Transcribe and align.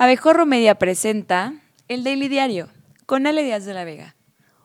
Abejorro 0.00 0.46
Media 0.46 0.76
presenta 0.76 1.52
El 1.86 2.04
Daily 2.04 2.28
Diario 2.28 2.70
con 3.04 3.26
Ale 3.26 3.44
Díaz 3.44 3.66
de 3.66 3.74
la 3.74 3.84
Vega. 3.84 4.16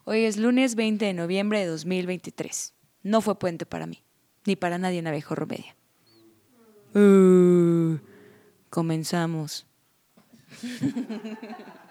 Hoy 0.05 0.23
es 0.23 0.37
lunes 0.37 0.75
20 0.75 1.03
de 1.03 1.13
noviembre 1.13 1.59
de 1.59 1.65
2023. 1.65 2.73
No 3.03 3.19
fue 3.19 3.37
puente 3.37 3.65
para 3.65 3.85
mí, 3.85 4.01
ni 4.45 4.55
para 4.55 4.77
nadie 4.77 4.99
en 4.99 5.07
Abejorro 5.07 5.45
Media. 5.45 5.75
Uh, 6.93 7.97
comenzamos. 8.69 9.67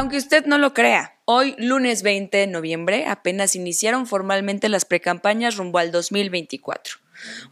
Aunque 0.00 0.16
usted 0.16 0.46
no 0.46 0.56
lo 0.56 0.72
crea, 0.72 1.20
hoy, 1.26 1.54
lunes 1.58 2.02
20 2.02 2.34
de 2.34 2.46
noviembre, 2.46 3.04
apenas 3.06 3.54
iniciaron 3.54 4.06
formalmente 4.06 4.70
las 4.70 4.86
precampañas 4.86 5.58
rumbo 5.58 5.76
al 5.76 5.92
2024. 5.92 6.94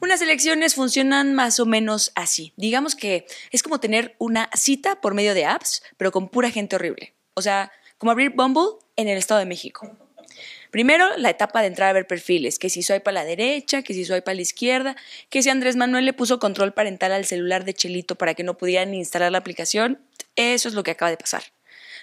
Unas 0.01 0.23
elecciones 0.23 0.75
funcionan 0.75 1.35
más 1.35 1.61
o 1.61 1.67
menos 1.67 2.11
así. 2.15 2.55
Digamos 2.57 2.97
que 2.97 3.27
es 3.51 3.63
como 3.63 3.81
tener 3.81 4.17
una 4.19 4.49
cita 4.57 5.03
por 5.03 5.13
medio 5.13 5.35
de 5.35 5.45
apps, 5.45 5.83
pero 5.99 6.11
con 6.11 6.31
pura 6.31 6.51
gente 6.51 6.77
horrible. 6.77 7.13
O 7.35 7.43
sea, 7.43 7.71
como 7.99 8.13
abrir 8.13 8.31
Bumble 8.31 8.79
en 8.97 9.09
el 9.09 9.19
Estado 9.19 9.41
de 9.41 9.47
México. 9.47 9.95
Primero, 10.71 11.19
la 11.19 11.29
etapa 11.29 11.61
de 11.61 11.67
entrar 11.67 11.91
a 11.91 11.93
ver 11.93 12.07
perfiles, 12.07 12.59
que 12.59 12.71
si 12.71 12.83
soy 12.83 13.01
para 13.01 13.17
la 13.17 13.25
derecha, 13.27 13.83
que 13.83 13.93
si 13.93 14.07
soy 14.07 14.23
para 14.23 14.37
la 14.37 14.43
izquierda, 14.43 14.97
que 15.29 15.43
si 15.43 15.51
Andrés 15.51 15.77
Manuel 15.77 16.07
le 16.07 16.15
puso 16.15 16.39
control 16.39 16.73
parental 16.73 17.13
al 17.13 17.27
celular 17.27 17.67
de 17.67 17.75
Chelito 17.75 18.15
para 18.15 18.33
que 18.33 18.43
no 18.43 18.57
pudieran 18.57 18.95
instalar 18.95 19.33
la 19.33 19.39
aplicación, 19.39 20.01
eso 20.35 20.69
es 20.69 20.75
lo 20.75 20.83
que 20.83 20.93
acaba 20.93 21.11
de 21.11 21.19
pasar. 21.19 21.43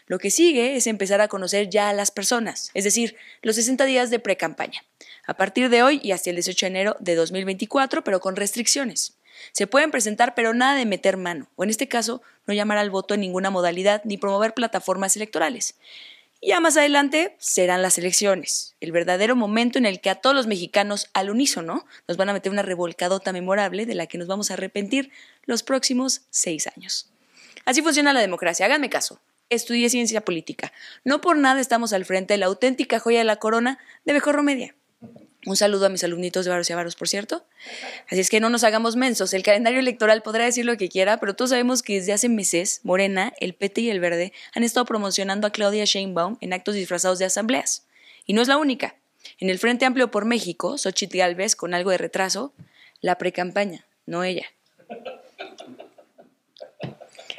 Lo 0.08 0.20
que 0.20 0.30
sigue 0.30 0.76
es 0.76 0.86
empezar 0.86 1.20
a 1.22 1.28
conocer 1.28 1.70
ya 1.70 1.90
a 1.90 1.94
las 1.94 2.12
personas, 2.12 2.70
es 2.76 2.84
decir, 2.84 3.16
los 3.42 3.56
60 3.56 3.86
días 3.86 4.12
de 4.12 4.20
pre-campaña, 4.20 4.84
a 5.26 5.36
partir 5.36 5.70
de 5.70 5.82
hoy 5.82 6.00
y 6.04 6.12
hasta 6.12 6.30
el 6.30 6.36
18 6.36 6.68
de 6.68 6.70
enero 6.70 6.96
de 7.00 7.16
2024, 7.16 8.04
pero 8.04 8.20
con 8.20 8.36
restricciones. 8.36 9.18
Se 9.52 9.66
pueden 9.66 9.90
presentar, 9.90 10.36
pero 10.36 10.54
nada 10.54 10.76
de 10.76 10.86
meter 10.86 11.18
mano, 11.18 11.50
o 11.56 11.64
en 11.64 11.72
este 11.72 11.88
caso, 11.88 12.22
no 12.46 12.54
llamar 12.54 12.78
al 12.78 12.92
voto 12.92 13.16
en 13.16 13.22
ninguna 13.22 13.50
modalidad 13.50 14.02
ni 14.06 14.18
promover 14.18 14.54
plataformas 14.54 15.16
electorales. 15.16 15.74
Ya 16.40 16.60
más 16.60 16.78
adelante 16.78 17.36
serán 17.40 17.82
las 17.82 17.98
elecciones, 17.98 18.76
el 18.82 18.92
verdadero 18.92 19.36
momento 19.36 19.80
en 19.80 19.88
el 19.88 20.00
que 20.02 20.12
a 20.12 20.16
todos 20.16 20.36
los 20.36 20.46
mexicanos 20.46 21.10
al 21.14 21.32
unísono 21.32 21.88
nos 22.08 22.18
van 22.18 22.30
a 22.30 22.34
meter 22.34 22.52
una 22.52 22.62
revolcadota 22.62 23.34
memorable 23.34 23.88
de 23.88 23.96
la 23.96 24.06
que 24.06 24.20
nos 24.20 24.28
vamos 24.28 24.52
a 24.52 24.54
arrepentir 24.54 25.10
los 25.46 25.64
próximos 25.64 26.22
seis 26.30 26.68
años. 26.68 27.10
Así 27.66 27.82
funciona 27.82 28.14
la 28.14 28.22
democracia, 28.22 28.68
háganme 28.68 28.92
caso 28.92 29.20
estudié 29.50 29.90
ciencia 29.90 30.22
política. 30.22 30.74
No 31.04 31.22
por 31.22 31.38
nada 31.38 31.60
estamos 31.60 31.94
al 31.94 32.06
frente 32.06 32.34
de 32.34 32.38
la 32.40 32.48
auténtica 32.48 33.00
joya 33.00 33.20
de 33.20 33.26
la 33.26 33.38
corona 33.38 33.80
de 34.06 34.14
Mejor 34.14 34.42
Media. 34.44 34.76
Un 35.46 35.56
saludo 35.56 35.86
a 35.86 35.90
mis 35.90 36.04
alumnitos 36.04 36.44
de 36.44 36.50
Varos 36.50 36.68
y 36.70 36.74
Avaros, 36.74 36.96
por 36.96 37.08
cierto. 37.08 37.46
Así 38.10 38.20
es 38.20 38.32
que 38.32 38.40
no 38.40 38.50
nos 38.50 38.64
hagamos 38.64 38.96
mensos. 38.96 39.32
El 39.34 39.44
calendario 39.44 39.80
electoral 39.80 40.24
podrá 40.24 40.44
decir 40.44 40.66
lo 40.66 40.76
que 40.76 40.90
quiera, 40.90 41.20
pero 41.20 41.36
todos 41.36 41.52
sabemos 41.52 41.84
que 41.84 41.96
desde 41.96 42.14
hace 42.14 42.30
meses, 42.30 42.80
Morena, 42.82 43.32
el 43.40 43.54
PT 43.54 43.82
y 43.82 43.90
el 43.92 44.00
Verde 44.00 44.34
han 44.56 44.64
estado 44.64 44.88
promocionando 44.88 45.46
a 45.46 45.52
Claudia 45.52 45.86
Sheinbaum 45.86 46.38
en 46.42 46.54
actos 46.54 46.74
disfrazados 46.74 47.20
de 47.20 47.26
asambleas. 47.26 47.86
Y 48.26 48.34
no 48.34 48.42
es 48.42 48.48
la 48.48 48.58
única. 48.58 48.96
En 49.40 49.52
el 49.52 49.60
Frente 49.60 49.86
Amplio 49.86 50.10
por 50.10 50.26
México, 50.26 50.80
Xochitl 50.80 51.18
Galvez, 51.18 51.56
con 51.56 51.76
algo 51.76 51.92
de 51.92 52.00
retraso, 52.00 52.54
la 53.02 53.20
precampaña, 53.20 53.86
no 54.08 54.24
ella. 54.24 54.48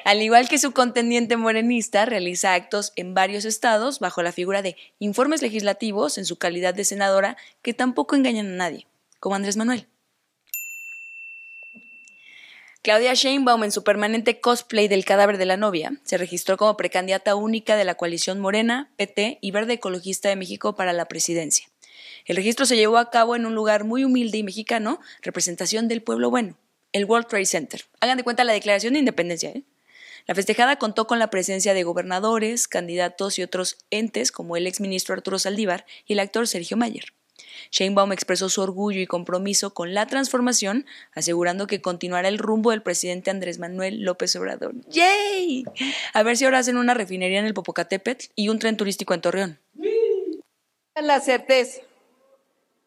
Al 0.07 0.23
igual 0.23 0.49
que 0.49 0.59
su 0.59 0.71
contendiente 0.71 1.37
morenista, 1.37 2.05
realiza 2.05 2.55
actos 2.55 2.93
en 2.95 3.13
varios 3.13 3.45
estados 3.45 3.99
bajo 3.99 4.23
la 4.23 4.31
figura 4.31 4.63
de 4.63 4.77
informes 5.01 5.43
legislativos 5.43 6.17
en 6.17 6.25
su 6.25 6.39
calidad 6.39 6.75
de 6.75 6.85
senadora 6.85 7.37
que 7.61 7.75
tampoco 7.75 8.15
engañan 8.15 8.47
a 8.47 8.55
nadie, 8.55 8.87
como 9.19 9.35
Andrés 9.35 9.57
Manuel. 9.57 9.89
Claudia 12.83 13.15
Sheinbaum, 13.15 13.65
en 13.65 13.73
su 13.73 13.83
permanente 13.83 14.39
cosplay 14.39 14.87
del 14.87 15.05
cadáver 15.05 15.39
de 15.39 15.45
la 15.47 15.57
novia, 15.57 16.01
se 16.05 16.19
registró 16.19 16.57
como 16.57 16.77
precandidata 16.77 17.35
única 17.35 17.75
de 17.75 17.85
la 17.85 17.97
coalición 17.97 18.39
Morena, 18.39 18.93
PT 18.95 19.39
y 19.41 19.51
Verde 19.51 19.73
Ecologista 19.73 20.29
de 20.29 20.37
México 20.37 20.77
para 20.77 20.93
la 20.93 21.07
presidencia. 21.07 21.67
El 22.27 22.37
registro 22.37 22.65
se 22.65 22.77
llevó 22.77 22.99
a 22.99 23.11
cabo 23.11 23.35
en 23.35 23.45
un 23.45 23.57
lugar 23.57 23.83
muy 23.83 24.05
humilde 24.05 24.39
y 24.39 24.45
mexicano, 24.45 25.01
representación 25.21 25.89
del 25.89 26.01
pueblo 26.01 26.31
bueno, 26.31 26.57
el 26.93 27.07
World 27.07 27.27
Trade 27.27 27.47
Center. 27.47 27.87
Hagan 27.99 28.19
de 28.19 28.23
cuenta 28.23 28.45
la 28.45 28.53
declaración 28.53 28.93
de 28.93 29.01
independencia, 29.01 29.51
¿eh? 29.51 29.65
La 30.27 30.35
festejada 30.35 30.77
contó 30.77 31.07
con 31.07 31.19
la 31.19 31.31
presencia 31.31 31.73
de 31.73 31.85
gobernadores, 31.85 32.67
candidatos 32.67 33.39
y 33.39 33.43
otros 33.43 33.79
entes 33.91 34.33
como 34.33 34.57
el 34.57 34.67
exministro 34.67 35.15
Arturo 35.15 35.39
Saldívar 35.39 35.87
y 36.05 36.15
el 36.15 36.19
actor 36.19 36.49
Sergio 36.49 36.77
Mayer. 36.77 37.15
Sheinbaum 37.71 38.13
expresó 38.13 38.49
su 38.49 38.61
orgullo 38.61 39.01
y 39.01 39.07
compromiso 39.07 39.73
con 39.73 39.95
la 39.95 40.07
transformación, 40.07 40.87
asegurando 41.15 41.67
que 41.67 41.81
continuará 41.81 42.29
el 42.29 42.39
rumbo 42.39 42.71
del 42.71 42.83
presidente 42.83 43.31
Andrés 43.31 43.59
Manuel 43.59 44.03
López 44.03 44.35
Obrador. 44.37 44.75
¡Yay! 44.89 45.65
A 46.13 46.23
ver 46.23 46.37
si 46.37 46.45
ahora 46.45 46.59
hacen 46.59 46.77
una 46.77 46.95
refinería 46.95 47.39
en 47.39 47.47
el 47.47 47.55
Popocatépetl 47.55 48.27
y 48.35 48.49
un 48.49 48.59
tren 48.59 48.77
turístico 48.77 49.15
en 49.15 49.21
Torreón. 49.21 49.61
La 50.95 51.21
certeza 51.21 51.83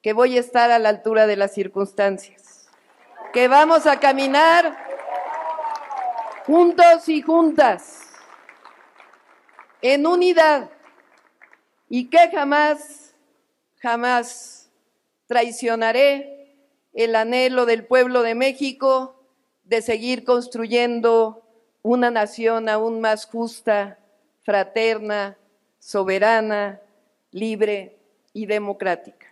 que 0.01 0.13
voy 0.13 0.37
a 0.37 0.39
estar 0.39 0.71
a 0.71 0.79
la 0.79 0.89
altura 0.89 1.27
de 1.27 1.35
las 1.35 1.53
circunstancias, 1.53 2.67
que 3.33 3.47
vamos 3.47 3.85
a 3.85 3.99
caminar 3.99 4.88
juntos 6.49 7.07
y 7.07 7.21
juntas, 7.21 8.09
en 9.83 10.07
unidad, 10.07 10.71
y 11.87 12.09
que 12.09 12.27
jamás, 12.31 13.13
jamás 13.77 14.67
traicionaré 15.27 16.57
el 16.93 17.15
anhelo 17.15 17.67
del 17.67 17.85
pueblo 17.85 18.23
de 18.23 18.33
México 18.33 19.23
de 19.63 19.83
seguir 19.83 20.23
construyendo 20.23 21.43
una 21.83 22.09
nación 22.09 22.67
aún 22.67 22.99
más 22.99 23.27
justa, 23.27 23.99
fraterna, 24.41 25.37
soberana, 25.77 26.81
libre 27.29 27.99
y 28.33 28.47
democrática. 28.47 29.28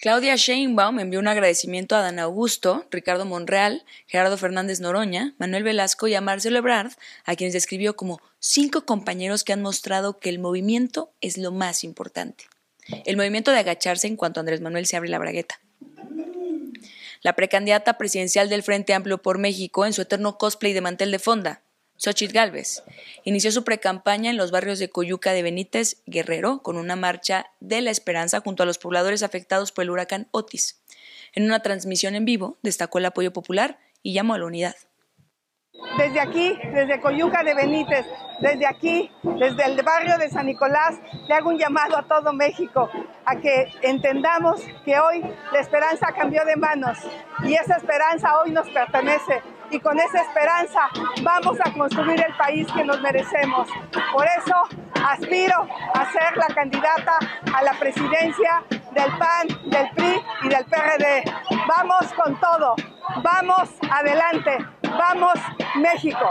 Claudia 0.00 0.36
Sheinbaum 0.36 1.00
envió 1.00 1.18
un 1.18 1.28
agradecimiento 1.28 1.96
a 1.96 2.00
Dan 2.00 2.18
Augusto, 2.18 2.86
Ricardo 2.90 3.24
Monreal, 3.24 3.84
Gerardo 4.06 4.36
Fernández 4.36 4.80
Noroña, 4.80 5.34
Manuel 5.38 5.62
Velasco 5.62 6.06
y 6.06 6.14
a 6.14 6.20
Marcelo 6.20 6.58
Ebrard, 6.58 6.92
a 7.24 7.34
quienes 7.34 7.54
describió 7.54 7.96
como 7.96 8.20
cinco 8.38 8.84
compañeros 8.84 9.42
que 9.42 9.54
han 9.54 9.62
mostrado 9.62 10.18
que 10.18 10.28
el 10.28 10.38
movimiento 10.38 11.12
es 11.20 11.38
lo 11.38 11.50
más 11.50 11.82
importante. 11.82 12.44
El 13.04 13.16
movimiento 13.16 13.50
de 13.50 13.58
agacharse 13.58 14.06
en 14.06 14.16
cuanto 14.16 14.40
Andrés 14.40 14.60
Manuel 14.60 14.86
se 14.86 14.96
abre 14.96 15.08
la 15.08 15.18
bragueta. 15.18 15.60
La 17.22 17.34
precandidata 17.34 17.96
presidencial 17.98 18.48
del 18.48 18.62
Frente 18.62 18.94
Amplio 18.94 19.18
por 19.18 19.38
México 19.38 19.86
en 19.86 19.92
su 19.92 20.02
eterno 20.02 20.36
cosplay 20.36 20.74
de 20.74 20.82
mantel 20.82 21.10
de 21.10 21.18
fonda, 21.18 21.62
Xochitl 21.96 22.34
Galvez 22.34 22.82
inició 23.24 23.50
su 23.50 23.64
precampaña 23.64 24.30
en 24.30 24.36
los 24.36 24.50
barrios 24.50 24.78
de 24.78 24.90
Coyuca 24.90 25.32
de 25.32 25.42
Benítez, 25.42 26.02
Guerrero, 26.06 26.62
con 26.62 26.76
una 26.76 26.96
marcha 26.96 27.46
de 27.60 27.80
la 27.80 27.90
esperanza 27.90 28.40
junto 28.40 28.62
a 28.62 28.66
los 28.66 28.78
pobladores 28.78 29.22
afectados 29.22 29.72
por 29.72 29.84
el 29.84 29.90
huracán 29.90 30.28
Otis. 30.30 30.82
En 31.34 31.44
una 31.44 31.60
transmisión 31.60 32.14
en 32.14 32.24
vivo 32.24 32.58
destacó 32.62 32.98
el 32.98 33.06
apoyo 33.06 33.32
popular 33.32 33.78
y 34.02 34.12
llamó 34.12 34.34
a 34.34 34.38
la 34.38 34.46
unidad. 34.46 34.76
Desde 35.98 36.20
aquí, 36.20 36.58
desde 36.72 37.00
Coyuca 37.00 37.42
de 37.42 37.54
Benítez, 37.54 38.06
desde 38.40 38.66
aquí, 38.66 39.10
desde 39.38 39.64
el 39.64 39.82
barrio 39.82 40.18
de 40.18 40.30
San 40.30 40.46
Nicolás, 40.46 40.94
le 41.28 41.34
hago 41.34 41.50
un 41.50 41.58
llamado 41.58 41.96
a 41.96 42.06
todo 42.06 42.32
México 42.32 42.88
a 43.24 43.36
que 43.40 43.66
entendamos 43.82 44.60
que 44.84 44.98
hoy 44.98 45.22
la 45.52 45.60
esperanza 45.60 46.12
cambió 46.16 46.44
de 46.44 46.56
manos 46.56 46.98
y 47.44 47.54
esa 47.54 47.76
esperanza 47.76 48.40
hoy 48.40 48.52
nos 48.52 48.68
pertenece 48.70 49.42
y 49.70 49.80
con 49.80 49.98
esa 49.98 50.22
esperanza 50.22 50.80
vamos 51.22 51.58
a 51.64 51.72
construir 51.72 52.22
el 52.26 52.34
país 52.36 52.66
que 52.74 52.84
nos 52.84 53.00
merecemos. 53.00 53.68
Por 54.12 54.26
eso 54.26 54.54
aspiro 55.04 55.68
a 55.94 56.12
ser 56.12 56.36
la 56.36 56.48
candidata 56.54 57.18
a 57.54 57.62
la 57.62 57.72
presidencia 57.78 58.64
del 58.70 59.10
PAN, 59.18 59.48
del 59.70 59.90
PRI 59.94 60.22
y 60.44 60.48
del 60.48 60.64
PRD. 60.64 61.24
Vamos 61.68 62.12
con 62.14 62.38
todo, 62.40 62.74
vamos 63.22 63.70
adelante, 63.90 64.58
vamos 64.82 65.38
México. 65.76 66.30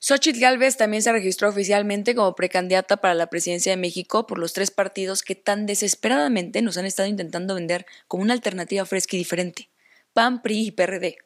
Xochitl 0.00 0.40
Galvez 0.40 0.76
también 0.76 1.02
se 1.02 1.10
registró 1.10 1.48
oficialmente 1.48 2.14
como 2.14 2.34
precandidata 2.34 2.98
para 2.98 3.14
la 3.14 3.26
presidencia 3.26 3.72
de 3.72 3.76
México 3.76 4.26
por 4.26 4.38
los 4.38 4.52
tres 4.52 4.70
partidos 4.70 5.22
que 5.22 5.34
tan 5.34 5.66
desesperadamente 5.66 6.62
nos 6.62 6.78
han 6.78 6.86
estado 6.86 7.08
intentando 7.08 7.56
vender 7.56 7.84
como 8.06 8.22
una 8.22 8.32
alternativa 8.32 8.86
fresca 8.86 9.16
y 9.16 9.18
diferente: 9.18 9.68
PAN, 10.12 10.40
PRI 10.40 10.68
y 10.68 10.70
PRD. 10.70 11.18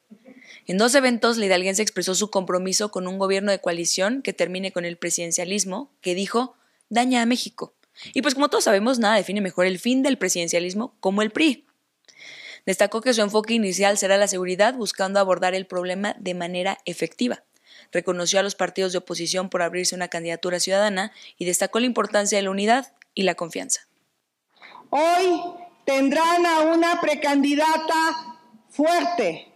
En 0.66 0.78
dos 0.78 0.94
eventos, 0.94 1.38
la 1.38 1.46
hidalguense 1.46 1.82
expresó 1.82 2.14
su 2.14 2.30
compromiso 2.30 2.90
con 2.90 3.06
un 3.06 3.18
gobierno 3.18 3.50
de 3.50 3.60
coalición 3.60 4.22
que 4.22 4.32
termine 4.32 4.72
con 4.72 4.84
el 4.84 4.96
presidencialismo, 4.96 5.90
que 6.00 6.14
dijo 6.14 6.56
daña 6.88 7.22
a 7.22 7.26
México. 7.26 7.74
Y 8.14 8.22
pues 8.22 8.34
como 8.34 8.48
todos 8.48 8.64
sabemos, 8.64 8.98
nada 8.98 9.16
define 9.16 9.40
mejor 9.40 9.66
el 9.66 9.78
fin 9.78 10.02
del 10.02 10.18
presidencialismo 10.18 10.94
como 11.00 11.22
el 11.22 11.30
PRI. 11.30 11.66
Destacó 12.64 13.00
que 13.00 13.12
su 13.12 13.22
enfoque 13.22 13.54
inicial 13.54 13.98
será 13.98 14.16
la 14.16 14.28
seguridad, 14.28 14.74
buscando 14.74 15.18
abordar 15.18 15.54
el 15.54 15.66
problema 15.66 16.14
de 16.18 16.34
manera 16.34 16.78
efectiva. 16.84 17.42
Reconoció 17.90 18.38
a 18.38 18.42
los 18.42 18.54
partidos 18.54 18.92
de 18.92 18.98
oposición 18.98 19.50
por 19.50 19.62
abrirse 19.62 19.94
una 19.94 20.08
candidatura 20.08 20.60
ciudadana 20.60 21.12
y 21.36 21.44
destacó 21.44 21.80
la 21.80 21.86
importancia 21.86 22.38
de 22.38 22.42
la 22.42 22.50
unidad 22.50 22.94
y 23.14 23.22
la 23.22 23.34
confianza. 23.34 23.88
Hoy 24.90 25.40
tendrán 25.84 26.46
a 26.46 26.60
una 26.60 27.00
precandidata 27.00 28.38
fuerte, 28.70 29.51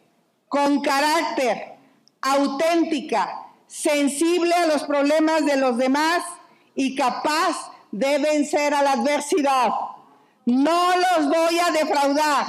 con 0.48 0.80
carácter, 0.80 1.74
auténtica, 2.20 3.46
sensible 3.66 4.54
a 4.54 4.66
los 4.66 4.84
problemas 4.84 5.44
de 5.44 5.56
los 5.56 5.76
demás 5.76 6.22
y 6.74 6.94
capaz 6.94 7.72
de 7.90 8.18
vencer 8.18 8.74
a 8.74 8.82
la 8.82 8.92
adversidad. 8.92 9.70
No 10.44 10.90
los 10.96 11.28
voy 11.28 11.58
a 11.58 11.70
defraudar. 11.72 12.46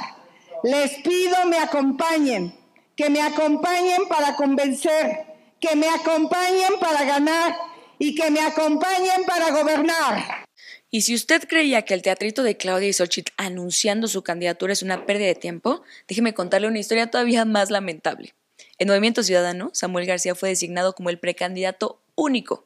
Les 0.63 0.95
pido 1.01 1.45
me 1.45 1.57
acompañen, 1.57 2.55
que 2.95 3.09
me 3.09 3.21
acompañen 3.21 4.07
para 4.07 4.35
convencer, 4.35 5.25
que 5.59 5.75
me 5.75 5.87
acompañen 5.89 6.79
para 6.79 7.03
ganar 7.03 7.55
y 7.99 8.15
que 8.15 8.29
me 8.29 8.41
acompañen 8.41 9.23
para 9.25 9.51
gobernar. 9.51 10.46
Y 10.89 11.01
si 11.01 11.13
usted 11.15 11.43
creía 11.47 11.81
que 11.81 11.93
el 11.93 12.01
teatrito 12.01 12.43
de 12.43 12.55
Claudia 12.55 12.87
y 12.87 12.93
Xochitl 12.93 13.33
anunciando 13.35 14.07
su 14.07 14.23
candidatura 14.23 14.71
es 14.71 14.81
una 14.81 15.05
pérdida 15.05 15.27
de 15.27 15.35
tiempo, 15.35 15.83
déjeme 16.07 16.33
contarle 16.33 16.67
una 16.67 16.79
historia 16.79 17.11
todavía 17.11 17.43
más 17.43 17.69
lamentable. 17.69 18.33
En 18.77 18.87
Movimiento 18.87 19.21
Ciudadano, 19.21 19.69
Samuel 19.73 20.05
García 20.05 20.33
fue 20.33 20.49
designado 20.49 20.93
como 20.93 21.09
el 21.09 21.19
precandidato 21.19 22.01
único. 22.15 22.65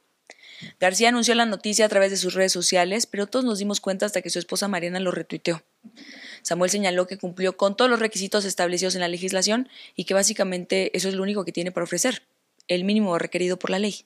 García 0.80 1.10
anunció 1.10 1.34
la 1.34 1.46
noticia 1.46 1.86
a 1.86 1.90
través 1.90 2.12
de 2.12 2.18
sus 2.18 2.36
redes 2.36 2.52
sociales, 2.52 3.08
pero 3.08 3.26
todos 3.26 3.44
nos 3.44 3.58
dimos 3.58 3.82
cuenta 3.82 4.06
hasta 4.06 4.22
que 4.22 4.30
su 4.30 4.38
esposa 4.38 4.68
Mariana 4.68 5.00
lo 5.00 5.10
retuiteó. 5.10 5.64
Samuel 6.44 6.70
señaló 6.70 7.08
que 7.08 7.18
cumplió 7.18 7.58
con 7.58 7.76
todos 7.76 7.90
los 7.90 8.00
requisitos 8.00 8.46
establecidos 8.46 8.94
en 8.94 9.02
la 9.02 9.08
legislación 9.08 9.68
y 9.96 10.06
que 10.06 10.14
básicamente 10.14 10.96
eso 10.96 11.10
es 11.10 11.16
lo 11.16 11.24
único 11.24 11.46
que 11.46 11.52
tiene 11.52 11.72
para 11.72 11.86
ofrecer, 11.86 12.24
el 12.68 12.84
mínimo 12.84 13.18
requerido 13.18 13.58
por 13.58 13.72
la 13.72 13.80
ley. 13.80 14.06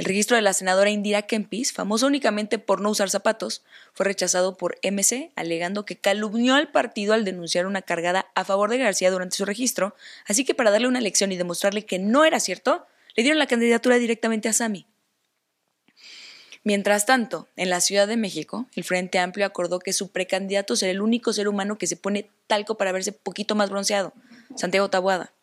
El 0.00 0.06
registro 0.06 0.34
de 0.34 0.40
la 0.40 0.54
senadora 0.54 0.88
Indira 0.88 1.20
Kempis, 1.20 1.74
famosa 1.74 2.06
únicamente 2.06 2.58
por 2.58 2.80
no 2.80 2.88
usar 2.88 3.10
zapatos, 3.10 3.62
fue 3.92 4.06
rechazado 4.06 4.56
por 4.56 4.78
MC, 4.82 5.30
alegando 5.36 5.84
que 5.84 5.98
calumnió 5.98 6.54
al 6.54 6.72
partido 6.72 7.12
al 7.12 7.26
denunciar 7.26 7.66
una 7.66 7.82
cargada 7.82 8.24
a 8.34 8.46
favor 8.46 8.70
de 8.70 8.78
García 8.78 9.10
durante 9.10 9.36
su 9.36 9.44
registro, 9.44 9.94
así 10.26 10.46
que 10.46 10.54
para 10.54 10.70
darle 10.70 10.88
una 10.88 11.02
lección 11.02 11.32
y 11.32 11.36
demostrarle 11.36 11.84
que 11.84 11.98
no 11.98 12.24
era 12.24 12.40
cierto, 12.40 12.86
le 13.14 13.24
dieron 13.24 13.38
la 13.38 13.46
candidatura 13.46 13.96
directamente 13.96 14.48
a 14.48 14.54
Sami. 14.54 14.86
Mientras 16.64 17.04
tanto, 17.04 17.48
en 17.56 17.68
la 17.68 17.82
Ciudad 17.82 18.08
de 18.08 18.16
México, 18.16 18.68
el 18.76 18.84
Frente 18.84 19.18
Amplio 19.18 19.44
acordó 19.44 19.80
que 19.80 19.92
su 19.92 20.12
precandidato 20.12 20.76
será 20.76 20.92
el 20.92 21.02
único 21.02 21.34
ser 21.34 21.46
humano 21.46 21.76
que 21.76 21.86
se 21.86 21.96
pone 21.96 22.30
talco 22.46 22.78
para 22.78 22.92
verse 22.92 23.12
poquito 23.12 23.54
más 23.54 23.68
bronceado, 23.68 24.14
Santiago 24.56 24.88
Tabuada. 24.88 25.34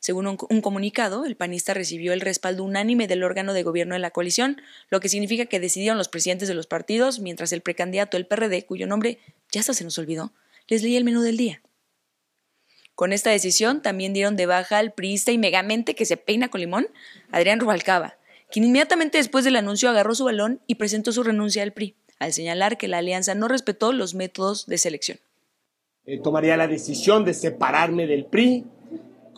Según 0.00 0.26
un, 0.26 0.60
comunicado, 0.60 1.24
el 1.24 1.36
panista 1.36 1.74
recibió 1.74 2.12
el 2.12 2.20
respaldo 2.20 2.62
unánime 2.62 3.08
del 3.08 3.24
órgano 3.24 3.52
de 3.52 3.64
gobierno 3.64 3.94
de 3.94 3.98
la 3.98 4.12
coalición, 4.12 4.60
lo 4.90 5.00
que 5.00 5.08
significa 5.08 5.46
que 5.46 5.58
decidieron 5.58 5.98
los 5.98 6.08
presidentes 6.08 6.46
de 6.46 6.54
los 6.54 6.68
partidos, 6.68 7.18
mientras 7.18 7.52
el 7.52 7.62
precandidato 7.62 8.16
del 8.16 8.26
PRD, 8.26 8.64
cuyo 8.64 8.86
nombre 8.86 9.18
ya 9.50 9.60
hasta 9.60 9.74
se 9.74 9.84
nos 9.84 9.98
olvidó, 9.98 10.32
les 10.68 10.82
leía 10.82 10.98
el 10.98 11.04
menú 11.04 11.22
del 11.22 11.36
día. 11.36 11.62
Con 12.94 13.12
esta 13.12 13.30
decisión 13.30 13.82
también 13.82 14.12
dieron 14.12 14.36
de 14.36 14.46
baja 14.46 14.78
al 14.78 14.92
priista 14.92 15.32
y 15.32 15.38
megamente 15.38 15.94
que 15.94 16.04
se 16.04 16.16
peina 16.16 16.48
con 16.48 16.60
limón, 16.60 16.88
Adrián 17.30 17.60
Rubalcaba, 17.60 18.18
quien 18.50 18.64
inmediatamente 18.64 19.18
después 19.18 19.44
del 19.44 19.56
anuncio 19.56 19.90
agarró 19.90 20.14
su 20.14 20.24
balón 20.24 20.60
y 20.66 20.76
presentó 20.76 21.12
su 21.12 21.22
renuncia 21.22 21.62
al 21.62 21.72
PRI, 21.72 21.96
al 22.18 22.32
señalar 22.32 22.78
que 22.78 22.88
la 22.88 22.98
alianza 22.98 23.34
no 23.34 23.48
respetó 23.48 23.92
los 23.92 24.14
métodos 24.14 24.66
de 24.66 24.78
selección. 24.78 25.18
Eh, 26.06 26.20
tomaría 26.22 26.56
la 26.56 26.68
decisión 26.68 27.24
de 27.24 27.34
separarme 27.34 28.06
del 28.06 28.24
PRI, 28.24 28.64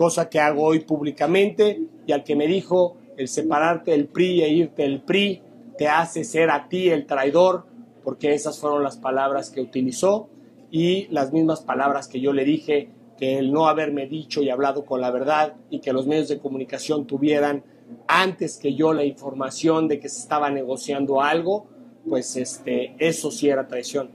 cosa 0.00 0.30
que 0.30 0.40
hago 0.40 0.62
hoy 0.62 0.80
públicamente, 0.80 1.78
y 2.06 2.12
al 2.12 2.24
que 2.24 2.34
me 2.34 2.46
dijo, 2.46 2.96
el 3.18 3.28
separarte 3.28 3.90
del 3.90 4.06
PRI 4.06 4.42
e 4.42 4.48
irte 4.48 4.80
del 4.84 5.02
PRI 5.02 5.42
te 5.76 5.88
hace 5.88 6.24
ser 6.24 6.48
a 6.48 6.70
ti 6.70 6.88
el 6.88 7.04
traidor, 7.04 7.66
porque 8.02 8.32
esas 8.32 8.58
fueron 8.58 8.82
las 8.82 8.96
palabras 8.96 9.50
que 9.50 9.60
utilizó 9.60 10.30
y 10.70 11.06
las 11.08 11.34
mismas 11.34 11.60
palabras 11.60 12.08
que 12.08 12.18
yo 12.18 12.32
le 12.32 12.46
dije, 12.46 12.88
que 13.18 13.36
el 13.36 13.52
no 13.52 13.68
haberme 13.68 14.06
dicho 14.06 14.42
y 14.42 14.48
hablado 14.48 14.86
con 14.86 15.02
la 15.02 15.10
verdad 15.10 15.56
y 15.68 15.80
que 15.80 15.92
los 15.92 16.06
medios 16.06 16.28
de 16.28 16.38
comunicación 16.38 17.06
tuvieran 17.06 17.62
antes 18.06 18.56
que 18.56 18.72
yo 18.72 18.94
la 18.94 19.04
información 19.04 19.86
de 19.86 20.00
que 20.00 20.08
se 20.08 20.20
estaba 20.20 20.48
negociando 20.48 21.20
algo, 21.20 21.66
pues 22.08 22.38
este, 22.38 22.94
eso 22.98 23.30
sí 23.30 23.50
era 23.50 23.68
traición. 23.68 24.08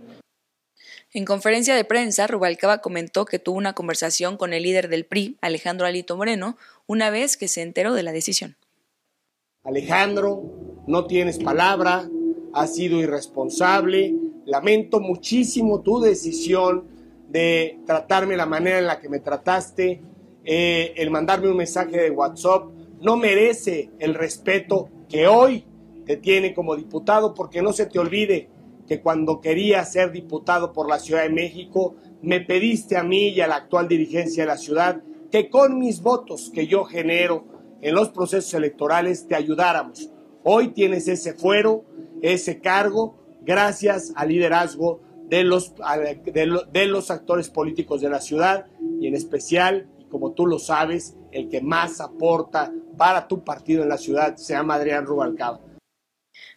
En 1.16 1.24
conferencia 1.24 1.78
de 1.78 1.86
prensa, 1.86 2.28
Rubalcaba 2.28 2.80
comentó 2.80 3.24
que 3.24 3.40
tuvo 3.40 3.58
una 3.58 3.72
conversación 3.72 4.36
con 4.36 4.52
el 4.52 4.64
líder 4.64 4.90
del 4.90 5.06
PRI, 5.06 5.38
Alejandro 5.40 5.88
Alito 5.88 6.18
Moreno, 6.18 6.58
una 6.88 7.10
vez 7.10 7.38
que 7.38 7.48
se 7.48 7.62
enteró 7.62 7.94
de 7.94 8.04
la 8.04 8.12
decisión. 8.12 8.58
Alejandro, 9.64 10.44
no 10.88 11.06
tienes 11.06 11.40
palabra, 11.40 12.10
has 12.54 12.76
sido 12.76 13.00
irresponsable, 13.00 14.14
lamento 14.44 15.00
muchísimo 15.00 15.80
tu 15.80 16.02
decisión 16.02 16.84
de 17.30 17.80
tratarme 17.86 18.36
la 18.36 18.46
manera 18.46 18.80
en 18.80 18.86
la 18.86 19.00
que 19.00 19.08
me 19.08 19.22
trataste, 19.22 20.02
eh, 20.44 20.94
el 20.98 21.12
mandarme 21.12 21.48
un 21.48 21.56
mensaje 21.56 21.98
de 21.98 22.10
WhatsApp, 22.10 22.66
no 23.00 23.16
merece 23.16 23.90
el 24.00 24.16
respeto 24.16 24.90
que 25.08 25.28
hoy 25.28 25.64
te 26.06 26.18
tiene 26.18 26.54
como 26.54 26.76
diputado, 26.76 27.34
porque 27.34 27.62
no 27.62 27.72
se 27.72 27.86
te 27.86 28.00
olvide, 28.00 28.50
que 28.88 29.02
cuando 29.02 29.42
quería 29.42 29.84
ser 29.86 30.12
diputado 30.12 30.74
por 30.74 30.90
la 30.90 31.00
Ciudad 31.00 31.24
de 31.24 31.30
México, 31.30 31.96
me 32.22 32.42
pediste 32.42 32.98
a 32.98 33.04
mí 33.04 33.30
y 33.30 33.42
a 33.42 33.48
la 33.48 33.56
actual 33.56 33.88
dirigencia 33.88 34.44
de 34.44 34.48
la 34.48 34.58
ciudad 34.58 35.02
que 35.32 35.50
con 35.50 35.80
mis 35.80 36.02
votos 36.02 36.52
que 36.54 36.68
yo 36.68 36.86
genero 36.86 37.46
en 37.82 37.94
los 37.94 38.10
procesos 38.10 38.54
electorales 38.54 39.28
te 39.28 39.36
ayudáramos. 39.36 40.10
Hoy 40.44 40.70
tienes 40.70 41.08
ese 41.08 41.34
fuero, 41.34 41.84
ese 42.22 42.60
cargo, 42.60 43.18
gracias 43.42 44.14
al 44.16 44.30
liderazgo 44.30 45.02
de 45.28 45.44
los, 45.44 45.74
de, 45.76 46.86
los 46.86 47.12
actores 47.12 47.50
políticos 47.50 48.02
de 48.02 48.10
la 48.10 48.22
ciudad 48.22 48.68
y 49.00 49.08
en 49.08 49.16
especial, 49.16 49.88
como 50.10 50.34
tú 50.34 50.46
lo 50.46 50.60
sabes, 50.60 51.18
el 51.32 51.50
que 51.50 51.62
más 51.62 52.00
aporta 52.00 52.72
para 52.98 53.28
tu 53.28 53.44
partido 53.44 53.84
en 53.84 53.90
la 53.90 53.98
ciudad 53.98 54.36
se 54.38 54.54
llama 54.54 54.76
Adrián 54.76 55.06
Rubalcaba. 55.06 55.60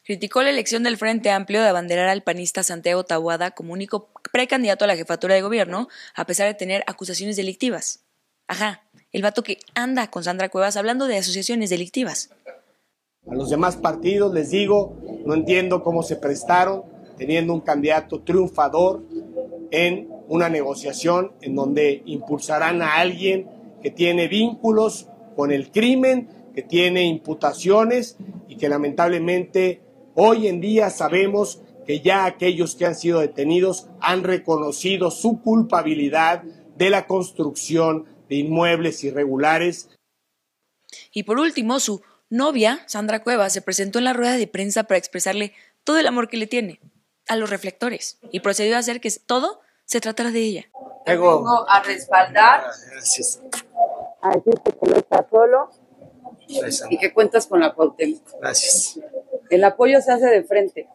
Criticó 0.09 0.41
la 0.41 0.49
elección 0.49 0.85
del 0.85 0.97
Frente 0.97 1.31
Amplio 1.31 1.61
de 1.61 1.69
abanderar 1.69 2.09
al 2.09 2.23
panista 2.23 2.63
Santiago 2.63 3.05
Tabuada 3.05 3.51
como 3.51 3.75
único 3.75 4.09
precandidato 4.33 4.87
a 4.87 4.89
la 4.89 4.97
jefatura 4.97 5.35
de 5.35 5.43
gobierno, 5.43 5.89
a 6.15 6.25
pesar 6.25 6.47
de 6.47 6.55
tener 6.55 6.83
acusaciones 6.87 7.37
delictivas. 7.37 8.07
Ajá, 8.47 8.85
el 9.13 9.21
vato 9.21 9.43
que 9.43 9.59
anda 9.75 10.11
con 10.11 10.25
Sandra 10.25 10.49
Cuevas 10.49 10.79
hablando 10.79 11.09
de 11.09 11.19
asociaciones 11.19 11.69
delictivas. 11.69 12.31
A 13.31 13.35
los 13.35 13.50
demás 13.50 13.77
partidos 13.77 14.33
les 14.33 14.49
digo, 14.49 14.97
no 15.27 15.35
entiendo 15.35 15.83
cómo 15.83 16.03
se 16.03 16.17
prestaron 16.17 16.85
teniendo 17.19 17.53
un 17.53 17.61
candidato 17.61 18.23
triunfador 18.23 19.03
en 19.71 20.09
una 20.27 20.49
negociación 20.49 21.33
en 21.43 21.55
donde 21.55 22.03
impulsarán 22.07 22.81
a 22.81 22.95
alguien 22.95 23.47
que 23.83 23.91
tiene 23.91 24.27
vínculos 24.27 25.07
con 25.37 25.53
el 25.53 25.71
crimen, 25.71 26.31
que 26.55 26.62
tiene 26.62 27.05
imputaciones 27.05 28.17
y 28.49 28.57
que 28.57 28.71
lamentablemente 28.71 29.83
Hoy 30.21 30.49
en 30.49 30.61
día 30.61 30.91
sabemos 30.91 31.63
que 31.87 32.01
ya 32.01 32.25
aquellos 32.25 32.75
que 32.75 32.85
han 32.85 32.97
sido 32.97 33.21
detenidos 33.21 33.87
han 34.01 34.25
reconocido 34.25 35.13
su 35.13 35.41
culpabilidad 35.41 36.43
de 36.75 36.91
la 36.91 37.07
construcción 37.07 38.05
de 38.29 38.35
inmuebles 38.35 39.05
irregulares. 39.05 39.91
Y 41.13 41.23
por 41.23 41.39
último, 41.39 41.79
su 41.79 42.03
novia, 42.31 42.83
Sandra 42.89 43.23
Cuevas, 43.23 43.53
se 43.53 43.63
presentó 43.63 44.01
en 44.01 44.07
la 44.07 44.13
rueda 44.13 44.37
de 44.37 44.49
prensa 44.49 44.83
para 44.83 44.99
expresarle 44.99 45.53
todo 45.85 46.01
el 46.01 46.07
amor 46.09 46.29
que 46.29 46.37
le 46.37 46.49
tiene 46.49 46.81
a 47.29 47.37
los 47.37 47.49
reflectores 47.49 48.19
y 48.33 48.41
procedió 48.41 48.75
a 48.75 48.81
hacer 48.81 49.01
que 49.01 49.13
todo 49.25 49.61
se 49.85 50.01
tratara 50.01 50.33
de 50.33 50.41
ella. 50.41 50.65
Vengo 51.07 51.65
a 51.69 51.81
respaldar. 51.85 52.65
Gracias. 52.91 53.41
A 54.21 54.31
decirte 54.31 54.73
que 54.83 54.91
no 54.91 54.97
estás 54.97 55.27
solo 55.31 55.71
y 56.91 56.99
que 56.99 57.13
cuentas 57.13 57.47
con 57.47 57.61
la 57.61 57.73
Cuauhtémoc. 57.73 58.29
Gracias. 58.41 58.99
El 59.50 59.64
apoyo 59.64 60.00
se 60.00 60.12
hace 60.12 60.26
de 60.26 60.45
frente. 60.45 60.88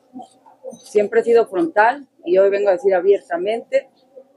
Siempre 0.83 1.21
he 1.21 1.23
sido 1.23 1.47
frontal 1.47 2.07
y 2.25 2.37
hoy 2.37 2.49
vengo 2.49 2.69
a 2.69 2.73
decir 2.73 2.93
abiertamente 2.93 3.89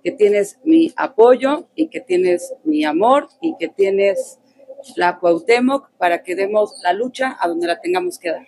que 0.02 0.12
tienes 0.12 0.58
mi 0.64 0.92
apoyo 0.96 1.68
y 1.74 1.88
que 1.88 2.00
tienes 2.00 2.54
mi 2.64 2.84
amor 2.84 3.28
y 3.40 3.56
que 3.58 3.68
tienes 3.68 4.38
la 4.94 5.18
Cuauhtémoc 5.18 5.90
para 5.98 6.22
que 6.22 6.36
demos 6.36 6.74
la 6.82 6.92
lucha 6.92 7.36
a 7.40 7.48
donde 7.48 7.66
la 7.66 7.80
tengamos 7.80 8.18
que 8.18 8.30
dar. 8.30 8.46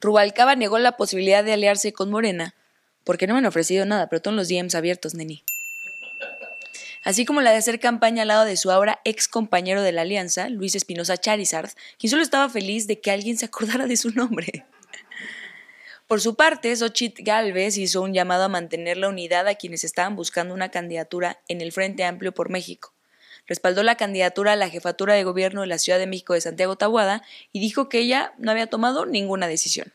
Rubalcaba 0.00 0.54
negó 0.54 0.78
la 0.78 0.96
posibilidad 0.96 1.42
de 1.42 1.52
aliarse 1.52 1.92
con 1.92 2.10
Morena 2.10 2.54
porque 3.04 3.26
no 3.26 3.34
me 3.34 3.38
han 3.38 3.46
ofrecido 3.46 3.84
nada, 3.84 4.08
pero 4.08 4.22
todos 4.22 4.36
los 4.36 4.48
DMs 4.48 4.74
abiertos, 4.74 5.14
Neni 5.14 5.42
así 7.04 7.24
como 7.24 7.40
la 7.40 7.50
de 7.50 7.56
hacer 7.56 7.80
campaña 7.80 8.22
al 8.22 8.28
lado 8.28 8.44
de 8.44 8.56
su 8.56 8.70
ahora 8.70 9.00
ex 9.04 9.28
compañero 9.28 9.82
de 9.82 9.92
la 9.92 10.02
alianza, 10.02 10.48
Luis 10.48 10.74
Espinosa 10.74 11.16
Charizard, 11.16 11.70
quien 11.98 12.10
solo 12.10 12.22
estaba 12.22 12.48
feliz 12.48 12.86
de 12.86 13.00
que 13.00 13.10
alguien 13.10 13.36
se 13.38 13.46
acordara 13.46 13.86
de 13.86 13.96
su 13.96 14.10
nombre. 14.10 14.66
Por 16.06 16.20
su 16.20 16.34
parte, 16.34 16.76
Xochitl 16.76 17.22
Galvez 17.22 17.78
hizo 17.78 18.02
un 18.02 18.12
llamado 18.12 18.44
a 18.44 18.48
mantener 18.48 18.98
la 18.98 19.08
unidad 19.08 19.48
a 19.48 19.54
quienes 19.54 19.82
estaban 19.82 20.14
buscando 20.14 20.52
una 20.52 20.70
candidatura 20.70 21.40
en 21.48 21.62
el 21.62 21.72
Frente 21.72 22.04
Amplio 22.04 22.32
por 22.32 22.50
México. 22.50 22.92
Respaldó 23.46 23.82
la 23.82 23.96
candidatura 23.96 24.52
a 24.52 24.56
la 24.56 24.68
jefatura 24.68 25.14
de 25.14 25.24
gobierno 25.24 25.62
de 25.62 25.68
la 25.68 25.78
Ciudad 25.78 25.98
de 25.98 26.06
México 26.06 26.34
de 26.34 26.42
Santiago 26.42 26.76
Tahuada 26.76 27.22
y 27.50 27.60
dijo 27.60 27.88
que 27.88 27.98
ella 27.98 28.34
no 28.38 28.50
había 28.50 28.68
tomado 28.68 29.06
ninguna 29.06 29.48
decisión. 29.48 29.92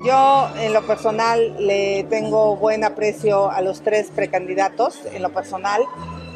Yo 0.00 0.48
en 0.58 0.72
lo 0.72 0.86
personal 0.86 1.56
le 1.58 2.04
tengo 2.04 2.56
buen 2.56 2.84
aprecio 2.84 3.50
a 3.50 3.60
los 3.62 3.82
tres 3.82 4.10
precandidatos, 4.14 5.00
en 5.12 5.22
lo 5.22 5.32
personal, 5.32 5.82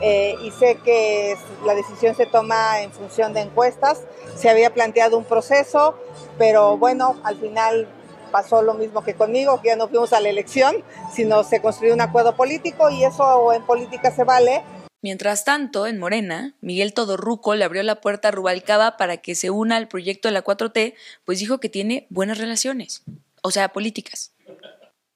eh, 0.03 0.35
y 0.43 0.51
sé 0.51 0.79
que 0.85 1.37
la 1.65 1.77
decisión 1.77 2.17
se 2.17 2.27
toma 2.27 2.81
en 2.83 2.91
función 2.91 3.33
de 3.35 3.41
encuestas. 3.41 4.01
Se 4.37 4.51
había 4.51 4.75
planteado 4.75 5.17
un 5.17 5.25
proceso, 5.25 5.97
pero 6.39 6.77
bueno, 6.77 7.21
al 7.23 7.37
final 7.37 7.87
pasó 8.33 8.63
lo 8.63 8.75
mismo 8.75 9.05
que 9.05 9.15
conmigo, 9.15 9.61
que 9.63 9.69
ya 9.69 9.77
no 9.77 9.87
fuimos 9.87 10.13
a 10.13 10.19
la 10.19 10.29
elección, 10.29 10.75
sino 11.15 11.45
se 11.45 11.63
construyó 11.63 11.95
un 11.95 12.01
acuerdo 12.01 12.35
político 12.35 12.91
y 12.91 13.05
eso 13.05 13.53
en 13.53 13.63
política 13.63 14.11
se 14.11 14.25
vale. 14.25 14.63
Mientras 15.03 15.45
tanto, 15.45 15.87
en 15.87 16.01
Morena, 16.01 16.55
Miguel 16.61 16.95
Todorruco 16.95 17.55
le 17.55 17.65
abrió 17.65 17.85
la 17.85 18.01
puerta 18.01 18.29
a 18.29 18.31
Rubalcaba 18.31 18.97
para 18.97 19.19
que 19.19 19.37
se 19.37 19.51
una 19.51 19.77
al 19.77 19.87
proyecto 19.87 20.27
de 20.27 20.33
la 20.33 20.43
4T, 20.43 20.95
pues 21.25 21.39
dijo 21.39 21.59
que 21.59 21.69
tiene 21.69 22.07
buenas 22.09 22.39
relaciones, 22.39 23.03
o 23.43 23.51
sea, 23.51 23.69
políticas. 23.69 24.35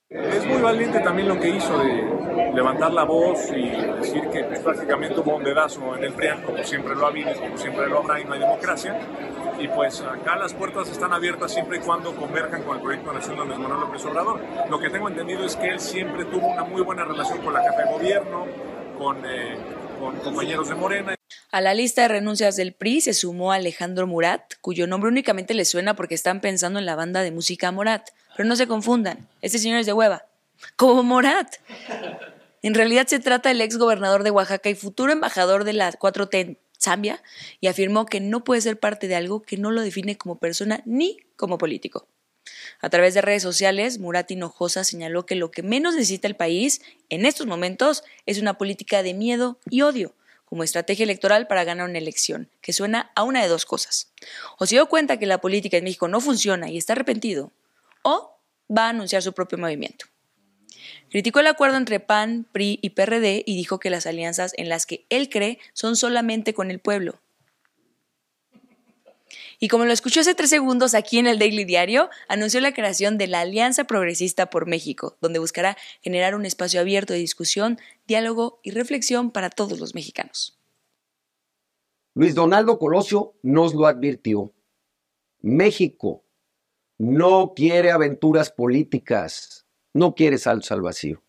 Es 0.08 0.46
muy 0.46 0.62
valiente 0.62 1.00
también 1.00 1.26
lo 1.26 1.38
que 1.38 1.48
hizo 1.48 1.78
de 1.78 2.52
levantar 2.54 2.92
la 2.92 3.02
voz 3.02 3.50
y 3.50 3.68
decir 3.68 4.22
que 4.30 4.44
pues, 4.44 4.60
prácticamente 4.60 5.18
un 5.18 5.42
dedazo 5.42 5.96
en 5.96 6.04
el 6.04 6.12
PRIAN, 6.12 6.42
como 6.42 6.62
siempre 6.62 6.94
lo 6.94 7.06
ha 7.06 7.08
habido, 7.08 7.34
como 7.34 7.58
siempre 7.58 7.88
lo 7.88 7.98
habrá 7.98 8.20
y 8.20 8.24
no 8.24 8.34
hay 8.34 8.40
democracia. 8.40 9.00
Y 9.58 9.66
pues 9.68 10.00
acá 10.02 10.36
las 10.36 10.54
puertas 10.54 10.88
están 10.90 11.12
abiertas 11.12 11.52
siempre 11.52 11.78
y 11.78 11.80
cuando 11.80 12.14
converjan 12.14 12.62
con 12.62 12.76
el 12.76 12.82
proyecto 12.82 13.12
nacional 13.12 13.48
de 13.48 13.54
Andrés 13.54 13.68
Manuel 13.68 13.80
López 13.88 14.04
Obrador. 14.04 14.40
Lo 14.70 14.78
que 14.78 14.90
tengo 14.90 15.08
entendido 15.08 15.44
es 15.44 15.56
que 15.56 15.68
él 15.70 15.80
siempre 15.80 16.24
tuvo 16.26 16.46
una 16.46 16.62
muy 16.62 16.82
buena 16.82 17.04
relación 17.04 17.38
con 17.38 17.54
la 17.54 17.62
jefa 17.62 17.82
de 17.82 17.92
gobierno, 17.92 18.46
con, 18.98 19.24
eh, 19.24 19.56
con 19.98 20.16
compañeros 20.18 20.68
de 20.68 20.74
Morena. 20.76 21.15
A 21.50 21.60
la 21.60 21.74
lista 21.74 22.02
de 22.02 22.08
renuncias 22.08 22.56
del 22.56 22.72
PRI 22.72 23.00
se 23.00 23.14
sumó 23.14 23.52
Alejandro 23.52 24.06
Murat, 24.06 24.54
cuyo 24.60 24.86
nombre 24.86 25.08
únicamente 25.08 25.54
le 25.54 25.64
suena 25.64 25.96
porque 25.96 26.14
están 26.14 26.40
pensando 26.40 26.78
en 26.78 26.86
la 26.86 26.96
banda 26.96 27.22
de 27.22 27.30
música 27.30 27.72
Morat. 27.72 28.10
Pero 28.36 28.48
no 28.48 28.56
se 28.56 28.66
confundan, 28.66 29.28
este 29.42 29.58
señor 29.58 29.80
es 29.80 29.86
de 29.86 29.92
hueva. 29.92 30.26
Como 30.76 31.02
Morat. 31.02 31.56
En 32.62 32.74
realidad 32.74 33.06
se 33.06 33.20
trata 33.20 33.48
del 33.48 33.60
ex 33.60 33.76
gobernador 33.78 34.22
de 34.22 34.30
Oaxaca 34.30 34.68
y 34.68 34.74
futuro 34.74 35.12
embajador 35.12 35.64
de 35.64 35.72
la 35.72 35.92
4T 35.92 36.34
en 36.34 36.58
Zambia, 36.78 37.22
y 37.60 37.68
afirmó 37.68 38.06
que 38.06 38.20
no 38.20 38.44
puede 38.44 38.60
ser 38.60 38.78
parte 38.78 39.08
de 39.08 39.14
algo 39.14 39.42
que 39.42 39.56
no 39.56 39.70
lo 39.70 39.80
define 39.80 40.18
como 40.18 40.38
persona 40.38 40.82
ni 40.84 41.18
como 41.36 41.58
político. 41.58 42.06
A 42.80 42.90
través 42.90 43.14
de 43.14 43.22
redes 43.22 43.42
sociales, 43.42 43.98
Murat 43.98 44.30
Hinojosa 44.30 44.84
señaló 44.84 45.26
que 45.26 45.34
lo 45.34 45.50
que 45.50 45.62
menos 45.62 45.94
necesita 45.94 46.28
el 46.28 46.36
país 46.36 46.82
en 47.08 47.24
estos 47.24 47.46
momentos 47.46 48.04
es 48.26 48.38
una 48.38 48.58
política 48.58 49.02
de 49.02 49.14
miedo 49.14 49.58
y 49.70 49.82
odio 49.82 50.14
como 50.46 50.62
estrategia 50.62 51.04
electoral 51.04 51.46
para 51.46 51.64
ganar 51.64 51.88
una 51.88 51.98
elección, 51.98 52.50
que 52.62 52.72
suena 52.72 53.12
a 53.14 53.24
una 53.24 53.42
de 53.42 53.48
dos 53.48 53.66
cosas. 53.66 54.12
O 54.58 54.64
se 54.64 54.76
dio 54.76 54.88
cuenta 54.88 55.18
que 55.18 55.26
la 55.26 55.42
política 55.42 55.76
en 55.76 55.84
México 55.84 56.08
no 56.08 56.20
funciona 56.20 56.70
y 56.70 56.78
está 56.78 56.94
arrepentido, 56.94 57.52
o 58.02 58.40
va 58.74 58.86
a 58.86 58.90
anunciar 58.90 59.22
su 59.22 59.34
propio 59.34 59.58
movimiento. 59.58 60.06
Criticó 61.10 61.40
el 61.40 61.46
acuerdo 61.46 61.76
entre 61.76 62.00
PAN, 62.00 62.46
PRI 62.52 62.78
y 62.80 62.90
PRD 62.90 63.42
y 63.44 63.56
dijo 63.56 63.78
que 63.78 63.90
las 63.90 64.06
alianzas 64.06 64.52
en 64.56 64.68
las 64.68 64.86
que 64.86 65.06
él 65.10 65.28
cree 65.28 65.58
son 65.72 65.96
solamente 65.96 66.54
con 66.54 66.70
el 66.70 66.78
pueblo. 66.78 67.20
Y 69.58 69.68
como 69.68 69.84
lo 69.84 69.92
escuchó 69.92 70.20
hace 70.20 70.34
tres 70.34 70.50
segundos 70.50 70.94
aquí 70.94 71.18
en 71.18 71.26
el 71.26 71.38
Daily 71.38 71.64
Diario, 71.64 72.10
anunció 72.28 72.60
la 72.60 72.74
creación 72.74 73.16
de 73.18 73.26
la 73.26 73.40
Alianza 73.40 73.84
Progresista 73.84 74.46
por 74.50 74.66
México, 74.66 75.16
donde 75.20 75.38
buscará 75.38 75.76
generar 76.02 76.34
un 76.34 76.44
espacio 76.44 76.80
abierto 76.80 77.12
de 77.12 77.20
discusión, 77.20 77.78
diálogo 78.06 78.60
y 78.62 78.70
reflexión 78.70 79.30
para 79.30 79.50
todos 79.50 79.80
los 79.80 79.94
mexicanos. 79.94 80.58
Luis 82.14 82.34
Donaldo 82.34 82.78
Colosio 82.78 83.34
nos 83.42 83.74
lo 83.74 83.86
advirtió. 83.86 84.52
México 85.42 86.24
no 86.98 87.52
quiere 87.54 87.90
aventuras 87.90 88.50
políticas, 88.50 89.66
no 89.92 90.14
quiere 90.14 90.38
saltos 90.38 90.72
al 90.72 90.80
vacío. 90.80 91.22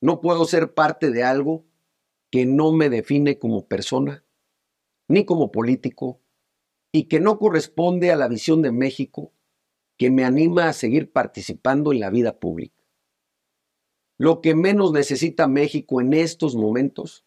No 0.00 0.20
puedo 0.20 0.46
ser 0.46 0.72
parte 0.72 1.10
de 1.10 1.24
algo 1.24 1.66
que 2.30 2.46
no 2.46 2.72
me 2.72 2.88
define 2.88 3.38
como 3.38 3.66
persona, 3.68 4.24
ni 5.08 5.26
como 5.26 5.52
político, 5.52 6.21
y 6.92 7.04
que 7.04 7.20
no 7.20 7.38
corresponde 7.38 8.12
a 8.12 8.16
la 8.16 8.28
visión 8.28 8.62
de 8.62 8.70
México 8.70 9.32
que 9.96 10.10
me 10.10 10.24
anima 10.24 10.68
a 10.68 10.72
seguir 10.72 11.10
participando 11.10 11.92
en 11.92 12.00
la 12.00 12.10
vida 12.10 12.38
pública. 12.38 12.76
Lo 14.18 14.40
que 14.40 14.54
menos 14.54 14.92
necesita 14.92 15.48
México 15.48 16.00
en 16.00 16.12
estos 16.12 16.54
momentos 16.54 17.24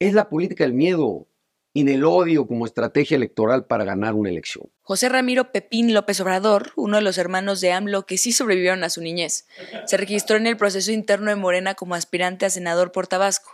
es 0.00 0.14
la 0.14 0.28
política 0.28 0.64
del 0.64 0.72
miedo, 0.72 1.28
y 1.76 1.82
del 1.82 2.04
odio 2.04 2.46
como 2.46 2.64
estrategia 2.64 3.16
electoral 3.16 3.66
para 3.66 3.84
ganar 3.84 4.14
una 4.14 4.30
elección. 4.30 4.70
José 4.82 5.08
Ramiro 5.08 5.50
Pepín 5.50 5.92
López 5.92 6.20
Obrador, 6.20 6.72
uno 6.76 6.96
de 6.96 7.02
los 7.02 7.18
hermanos 7.18 7.60
de 7.60 7.72
AMLO 7.72 8.06
que 8.06 8.16
sí 8.16 8.32
sobrevivieron 8.32 8.84
a 8.84 8.90
su 8.90 9.02
niñez, 9.02 9.48
se 9.84 9.96
registró 9.96 10.36
en 10.36 10.46
el 10.46 10.56
proceso 10.56 10.92
interno 10.92 11.30
de 11.30 11.36
Morena 11.36 11.74
como 11.74 11.96
aspirante 11.96 12.46
a 12.46 12.50
senador 12.50 12.92
por 12.92 13.08
Tabasco. 13.08 13.50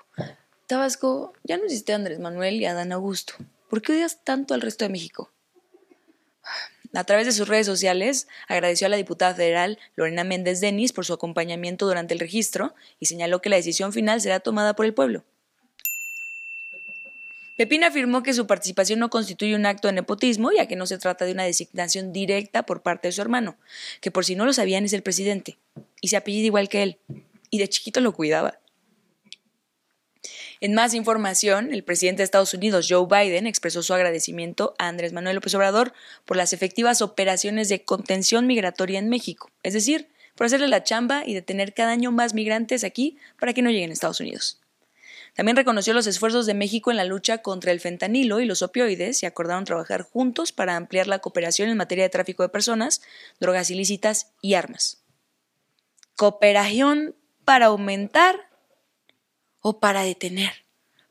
Tabasco, 0.67 1.33
ya 1.45 1.57
no 1.57 1.65
existe 1.65 1.95
Andrés 1.95 2.21
Manuel 2.21 2.61
y 2.61 2.67
Adán 2.67 2.93
Augusto. 2.93 3.33
¿Por 3.71 3.81
qué 3.81 3.93
odias 3.93 4.23
tanto 4.23 4.53
al 4.53 4.61
resto 4.61 4.85
de 4.85 4.91
México? 4.91 5.33
A 6.93 7.05
través 7.05 7.27
de 7.27 7.33
sus 7.33 7.47
redes 7.47 7.67
sociales, 7.67 8.27
agradeció 8.49 8.87
a 8.87 8.91
la 8.91 8.97
diputada 8.97 9.35
federal 9.35 9.79
Lorena 9.95 10.25
Méndez 10.25 10.61
Denis 10.61 10.93
por 10.93 11.07
su 11.07 11.13
acompañamiento 11.13 11.87
durante 11.87 12.15
el 12.15 12.21
registro 12.21 12.75
y 12.99 13.07
señaló 13.07 13.41
que 13.41 13.49
la 13.49 13.57
decisión 13.57 13.93
final 13.93 14.21
será 14.21 14.41
tomada 14.41 14.75
por 14.75 14.87
el 14.87 14.95
pueblo. 14.95 15.25
Pepín 17.61 17.85
afirmó 17.85 18.23
que 18.23 18.33
su 18.33 18.47
participación 18.47 18.99
no 19.01 19.11
constituye 19.11 19.55
un 19.55 19.67
acto 19.67 19.87
de 19.87 19.93
nepotismo, 19.93 20.51
ya 20.51 20.67
que 20.67 20.77
no 20.77 20.87
se 20.87 20.97
trata 20.97 21.27
de 21.27 21.33
una 21.33 21.45
designación 21.45 22.11
directa 22.11 22.63
por 22.63 22.81
parte 22.81 23.09
de 23.09 23.13
su 23.13 23.21
hermano, 23.21 23.59
que 24.01 24.11
por 24.11 24.25
si 24.25 24.35
no 24.35 24.47
lo 24.47 24.55
sabían 24.55 24.87
es 24.87 24.95
el 24.95 25.03
presidente, 25.03 25.59
y 26.01 26.09
se 26.09 26.17
apellida 26.17 26.47
igual 26.47 26.71
que 26.71 26.83
él, 26.83 26.99
y 27.51 27.59
de 27.59 27.69
chiquito 27.69 28.01
lo 28.01 28.13
cuidaba. 28.13 28.60
En 30.63 30.75
más 30.75 30.93
información, 30.93 31.73
el 31.73 31.85
presidente 31.85 32.19
de 32.21 32.25
Estados 32.25 32.53
Unidos, 32.53 32.87
Joe 32.89 33.07
Biden, 33.07 33.47
expresó 33.47 33.83
su 33.83 33.95
agradecimiento 33.95 34.75
a 34.79 34.89
Andrés 34.89 35.15
Manuel 35.15 35.37
López 35.37 35.55
Obrador 35.55 35.95
por 36.27 36.37
las 36.37 36.53
efectivas 36.53 37.01
operaciones 37.01 37.71
de 37.71 37.83
contención 37.83 38.47
migratoria 38.47 38.99
en 38.99 39.09
México, 39.09 39.51
es 39.63 39.73
decir, 39.73 40.09
por 40.35 40.47
hacerle 40.47 40.69
la 40.69 40.85
chamba 40.85 41.23
y 41.25 41.33
detener 41.33 41.73
cada 41.73 41.93
año 41.93 42.13
más 42.13 42.35
migrantes 42.35 42.85
aquí 42.85 43.17
para 43.39 43.55
que 43.55 43.63
no 43.63 43.71
lleguen 43.71 43.89
a 43.89 43.95
Estados 43.95 44.21
Unidos. 44.21 44.61
También 45.35 45.57
reconoció 45.57 45.95
los 45.95 46.07
esfuerzos 46.07 46.45
de 46.45 46.53
México 46.53 46.91
en 46.91 46.99
la 46.99 47.05
lucha 47.05 47.39
contra 47.39 47.73
el 47.73 47.81
fentanilo 47.81 48.41
y 48.41 48.45
los 48.45 48.61
opioides 48.61 49.23
y 49.23 49.27
acordaron 49.27 49.65
trabajar 49.65 50.03
juntos 50.03 50.53
para 50.53 50.77
ampliar 50.77 51.07
la 51.07 51.21
cooperación 51.21 51.71
en 51.71 51.79
materia 51.79 52.05
de 52.05 52.11
tráfico 52.11 52.43
de 52.43 52.51
personas, 52.51 53.01
drogas 53.39 53.71
ilícitas 53.71 54.33
y 54.43 54.55
armas. 54.55 55.03
¿Cooperación 56.17 57.15
para 57.47 57.67
aumentar 57.67 58.50
o 59.61 59.81
para 59.81 60.03
detener? 60.03 60.65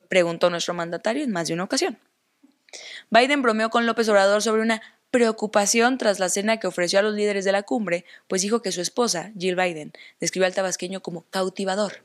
preguntó 0.08 0.50
nuestro 0.50 0.74
mandatario 0.74 1.24
en 1.24 1.32
más 1.32 1.48
de 1.48 1.54
una 1.54 1.64
ocasión. 1.64 2.00
Biden 3.10 3.42
bromeó 3.42 3.70
con 3.70 3.86
López 3.86 4.10
Obrador 4.10 4.42
sobre 4.42 4.62
una 4.62 4.82
preocupación 5.12 5.98
tras 5.98 6.20
la 6.20 6.30
cena 6.30 6.58
que 6.58 6.68
ofreció 6.68 7.00
a 7.00 7.02
los 7.02 7.16
líderes 7.16 7.46
de 7.46 7.52
la 7.52 7.64
cumbre, 7.64 8.06
pues 8.28 8.42
dijo 8.42 8.62
que 8.62 8.72
su 8.72 8.82
esposa, 8.82 9.32
Jill 9.38 9.56
Biden, 9.56 9.94
describió 10.20 10.46
al 10.46 10.54
tabasqueño 10.54 11.02
como 11.02 11.24
cautivador. 11.30 12.04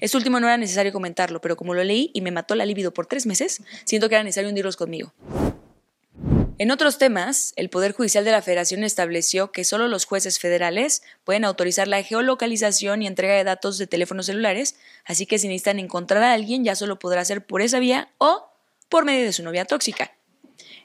Esto 0.00 0.18
último 0.18 0.40
no 0.40 0.46
era 0.46 0.56
necesario 0.56 0.92
comentarlo, 0.92 1.40
pero 1.40 1.56
como 1.56 1.74
lo 1.74 1.84
leí 1.84 2.10
y 2.12 2.20
me 2.20 2.30
mató 2.30 2.54
la 2.54 2.66
libido 2.66 2.92
por 2.92 3.06
tres 3.06 3.26
meses, 3.26 3.62
siento 3.84 4.08
que 4.08 4.16
era 4.16 4.24
necesario 4.24 4.48
hundirlos 4.48 4.76
conmigo. 4.76 5.12
En 6.60 6.72
otros 6.72 6.98
temas, 6.98 7.52
el 7.54 7.70
Poder 7.70 7.92
Judicial 7.92 8.24
de 8.24 8.32
la 8.32 8.42
Federación 8.42 8.82
estableció 8.82 9.52
que 9.52 9.62
solo 9.62 9.86
los 9.86 10.06
jueces 10.06 10.40
federales 10.40 11.02
pueden 11.22 11.44
autorizar 11.44 11.86
la 11.86 12.02
geolocalización 12.02 13.00
y 13.00 13.06
entrega 13.06 13.36
de 13.36 13.44
datos 13.44 13.78
de 13.78 13.86
teléfonos 13.86 14.26
celulares, 14.26 14.74
así 15.04 15.24
que 15.24 15.38
si 15.38 15.46
necesitan 15.46 15.78
encontrar 15.78 16.24
a 16.24 16.32
alguien 16.32 16.64
ya 16.64 16.74
solo 16.74 16.98
podrá 16.98 17.24
ser 17.24 17.46
por 17.46 17.62
esa 17.62 17.78
vía 17.78 18.10
o 18.18 18.50
por 18.88 19.04
medio 19.04 19.24
de 19.24 19.32
su 19.32 19.44
novia 19.44 19.66
tóxica. 19.66 20.10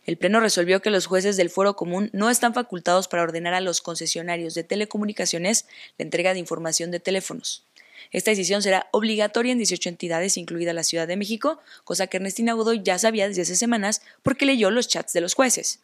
El 0.05 0.17
Pleno 0.17 0.39
resolvió 0.39 0.79
que 0.79 0.91
los 0.91 1.07
jueces 1.07 1.37
del 1.37 1.49
Foro 1.49 1.75
Común 1.75 2.11
no 2.13 2.29
están 2.29 2.53
facultados 2.53 3.07
para 3.07 3.23
ordenar 3.23 3.55
a 3.55 3.61
los 3.61 3.81
concesionarios 3.81 4.53
de 4.53 4.63
telecomunicaciones 4.63 5.65
la 5.97 6.03
entrega 6.03 6.33
de 6.33 6.39
información 6.39 6.91
de 6.91 6.99
teléfonos. 6.99 7.65
Esta 8.13 8.31
decisión 8.31 8.61
será 8.61 8.87
obligatoria 8.91 9.51
en 9.51 9.57
18 9.57 9.89
entidades, 9.89 10.37
incluida 10.37 10.71
la 10.71 10.83
Ciudad 10.83 11.07
de 11.07 11.17
México, 11.17 11.59
cosa 11.83 12.07
que 12.07 12.17
Ernestina 12.17 12.53
Godoy 12.53 12.81
ya 12.83 12.97
sabía 12.99 13.27
desde 13.27 13.41
hace 13.41 13.55
semanas 13.55 14.01
porque 14.21 14.45
leyó 14.45 14.71
los 14.71 14.87
chats 14.87 15.11
de 15.13 15.21
los 15.21 15.33
jueces. 15.33 15.81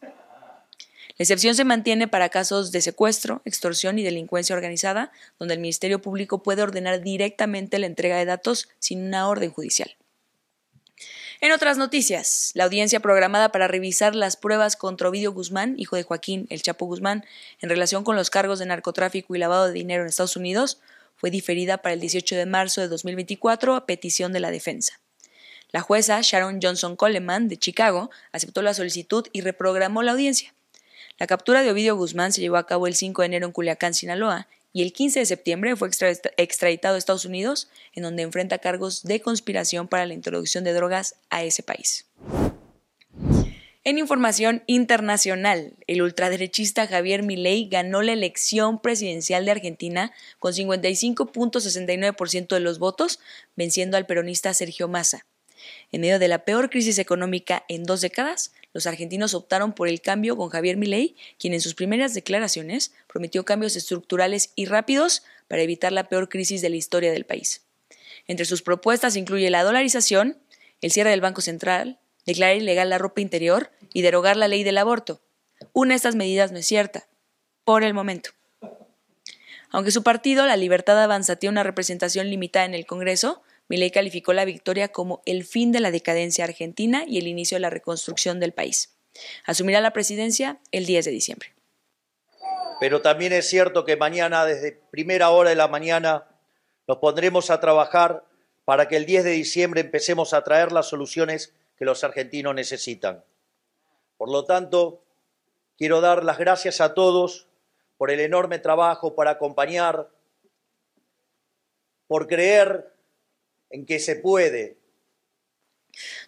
La 1.18 1.24
excepción 1.24 1.54
se 1.54 1.64
mantiene 1.64 2.08
para 2.08 2.30
casos 2.30 2.72
de 2.72 2.80
secuestro, 2.80 3.42
extorsión 3.44 3.98
y 3.98 4.02
delincuencia 4.02 4.56
organizada, 4.56 5.12
donde 5.38 5.54
el 5.54 5.60
Ministerio 5.60 6.00
Público 6.00 6.42
puede 6.42 6.62
ordenar 6.62 7.02
directamente 7.02 7.78
la 7.78 7.86
entrega 7.86 8.16
de 8.16 8.24
datos 8.24 8.68
sin 8.78 9.04
una 9.04 9.28
orden 9.28 9.50
judicial. 9.50 9.96
En 11.42 11.52
otras 11.52 11.78
noticias, 11.78 12.52
la 12.54 12.64
audiencia 12.64 13.00
programada 13.00 13.50
para 13.50 13.66
revisar 13.66 14.14
las 14.14 14.36
pruebas 14.36 14.76
contra 14.76 15.08
Ovidio 15.08 15.32
Guzmán, 15.32 15.74
hijo 15.78 15.96
de 15.96 16.04
Joaquín 16.04 16.46
El 16.48 16.62
Chapo 16.62 16.86
Guzmán, 16.86 17.24
en 17.60 17.70
relación 17.70 18.04
con 18.04 18.14
los 18.14 18.30
cargos 18.30 18.58
de 18.58 18.66
narcotráfico 18.66 19.34
y 19.34 19.38
lavado 19.38 19.66
de 19.66 19.72
dinero 19.72 20.02
en 20.02 20.08
Estados 20.08 20.36
Unidos, 20.36 20.80
fue 21.20 21.30
diferida 21.30 21.78
para 21.78 21.92
el 21.92 22.00
18 22.00 22.34
de 22.34 22.46
marzo 22.46 22.80
de 22.80 22.88
2024 22.88 23.74
a 23.74 23.84
petición 23.84 24.32
de 24.32 24.40
la 24.40 24.50
defensa. 24.50 25.00
La 25.70 25.82
jueza 25.82 26.18
Sharon 26.22 26.60
Johnson 26.62 26.96
Coleman, 26.96 27.48
de 27.48 27.58
Chicago, 27.58 28.10
aceptó 28.32 28.62
la 28.62 28.72
solicitud 28.72 29.26
y 29.32 29.42
reprogramó 29.42 30.02
la 30.02 30.12
audiencia. 30.12 30.54
La 31.18 31.26
captura 31.26 31.62
de 31.62 31.70
Ovidio 31.70 31.94
Guzmán 31.94 32.32
se 32.32 32.40
llevó 32.40 32.56
a 32.56 32.66
cabo 32.66 32.86
el 32.86 32.94
5 32.94 33.20
de 33.20 33.26
enero 33.26 33.46
en 33.46 33.52
Culiacán, 33.52 33.92
Sinaloa, 33.92 34.48
y 34.72 34.82
el 34.82 34.92
15 34.92 35.20
de 35.20 35.26
septiembre 35.26 35.76
fue 35.76 35.90
extraditado 36.36 36.94
a 36.94 36.98
Estados 36.98 37.26
Unidos, 37.26 37.68
en 37.92 38.04
donde 38.04 38.22
enfrenta 38.22 38.58
cargos 38.58 39.02
de 39.02 39.20
conspiración 39.20 39.88
para 39.88 40.06
la 40.06 40.14
introducción 40.14 40.64
de 40.64 40.72
drogas 40.72 41.16
a 41.28 41.42
ese 41.44 41.62
país. 41.62 42.06
En 43.82 43.96
información 43.96 44.62
internacional, 44.66 45.72
el 45.86 46.02
ultraderechista 46.02 46.86
Javier 46.86 47.22
Milei 47.22 47.66
ganó 47.66 48.02
la 48.02 48.12
elección 48.12 48.78
presidencial 48.78 49.46
de 49.46 49.52
Argentina 49.52 50.12
con 50.38 50.52
55.69% 50.52 52.48
de 52.48 52.60
los 52.60 52.78
votos, 52.78 53.20
venciendo 53.56 53.96
al 53.96 54.04
peronista 54.04 54.52
Sergio 54.52 54.86
Massa. 54.86 55.24
En 55.92 56.02
medio 56.02 56.18
de 56.18 56.28
la 56.28 56.44
peor 56.44 56.68
crisis 56.68 56.98
económica 56.98 57.64
en 57.68 57.84
dos 57.84 58.02
décadas, 58.02 58.52
los 58.74 58.86
argentinos 58.86 59.32
optaron 59.32 59.72
por 59.72 59.88
el 59.88 60.02
cambio 60.02 60.36
con 60.36 60.50
Javier 60.50 60.76
Milei, 60.76 61.16
quien 61.38 61.54
en 61.54 61.62
sus 61.62 61.74
primeras 61.74 62.12
declaraciones 62.12 62.92
prometió 63.06 63.46
cambios 63.46 63.76
estructurales 63.76 64.52
y 64.56 64.66
rápidos 64.66 65.22
para 65.48 65.62
evitar 65.62 65.92
la 65.92 66.06
peor 66.08 66.28
crisis 66.28 66.60
de 66.60 66.68
la 66.68 66.76
historia 66.76 67.12
del 67.12 67.24
país. 67.24 67.62
Entre 68.26 68.44
sus 68.44 68.60
propuestas 68.60 69.16
incluye 69.16 69.48
la 69.48 69.62
dolarización, 69.62 70.38
el 70.82 70.92
cierre 70.92 71.10
del 71.10 71.22
Banco 71.22 71.40
Central, 71.40 71.98
declarar 72.30 72.56
ilegal 72.56 72.90
la 72.90 72.98
ropa 72.98 73.20
interior 73.20 73.70
y 73.92 74.02
derogar 74.02 74.36
la 74.36 74.48
ley 74.48 74.62
del 74.62 74.78
aborto. 74.78 75.20
Una 75.72 75.92
de 75.92 75.96
estas 75.96 76.16
medidas 76.16 76.52
no 76.52 76.58
es 76.58 76.66
cierta, 76.66 77.06
por 77.64 77.84
el 77.84 77.94
momento. 77.94 78.30
Aunque 79.70 79.92
su 79.92 80.02
partido, 80.02 80.46
La 80.46 80.56
Libertad 80.56 81.00
Avanza, 81.00 81.36
tiene 81.36 81.52
una 81.52 81.62
representación 81.62 82.28
limitada 82.28 82.64
en 82.64 82.74
el 82.74 82.86
Congreso, 82.86 83.42
Milei 83.68 83.92
calificó 83.92 84.32
la 84.32 84.44
victoria 84.44 84.88
como 84.88 85.22
el 85.26 85.44
fin 85.44 85.70
de 85.70 85.78
la 85.78 85.92
decadencia 85.92 86.42
argentina 86.42 87.04
y 87.06 87.18
el 87.18 87.28
inicio 87.28 87.54
de 87.54 87.60
la 87.60 87.70
reconstrucción 87.70 88.40
del 88.40 88.52
país. 88.52 88.96
Asumirá 89.44 89.80
la 89.80 89.92
presidencia 89.92 90.58
el 90.72 90.86
10 90.86 91.04
de 91.04 91.10
diciembre. 91.12 91.54
Pero 92.80 93.00
también 93.00 93.32
es 93.32 93.48
cierto 93.48 93.84
que 93.84 93.96
mañana, 93.96 94.44
desde 94.44 94.72
primera 94.90 95.30
hora 95.30 95.50
de 95.50 95.56
la 95.56 95.68
mañana, 95.68 96.26
nos 96.88 96.98
pondremos 96.98 97.50
a 97.50 97.60
trabajar 97.60 98.24
para 98.64 98.88
que 98.88 98.96
el 98.96 99.06
10 99.06 99.22
de 99.22 99.30
diciembre 99.30 99.82
empecemos 99.82 100.34
a 100.34 100.42
traer 100.42 100.72
las 100.72 100.88
soluciones 100.88 101.54
que 101.80 101.86
los 101.86 102.04
argentinos 102.04 102.54
necesitan. 102.54 103.24
Por 104.18 104.30
lo 104.30 104.44
tanto, 104.44 105.02
quiero 105.78 106.02
dar 106.02 106.24
las 106.24 106.36
gracias 106.36 106.82
a 106.82 106.92
todos 106.92 107.48
por 107.96 108.10
el 108.10 108.20
enorme 108.20 108.58
trabajo, 108.58 109.14
por 109.14 109.28
acompañar, 109.28 110.10
por 112.06 112.26
creer 112.26 112.92
en 113.70 113.86
que 113.86 113.98
se 113.98 114.16
puede. 114.16 114.76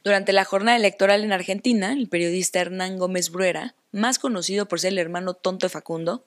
Durante 0.02 0.32
la 0.32 0.46
jornada 0.46 0.78
electoral 0.78 1.22
en 1.22 1.32
Argentina, 1.32 1.92
el 1.92 2.08
periodista 2.08 2.58
Hernán 2.58 2.98
Gómez 2.98 3.28
Bruera, 3.28 3.74
más 3.90 4.18
conocido 4.18 4.68
por 4.68 4.80
ser 4.80 4.94
el 4.94 4.98
hermano 5.00 5.34
tonto 5.34 5.66
de 5.66 5.70
Facundo, 5.70 6.24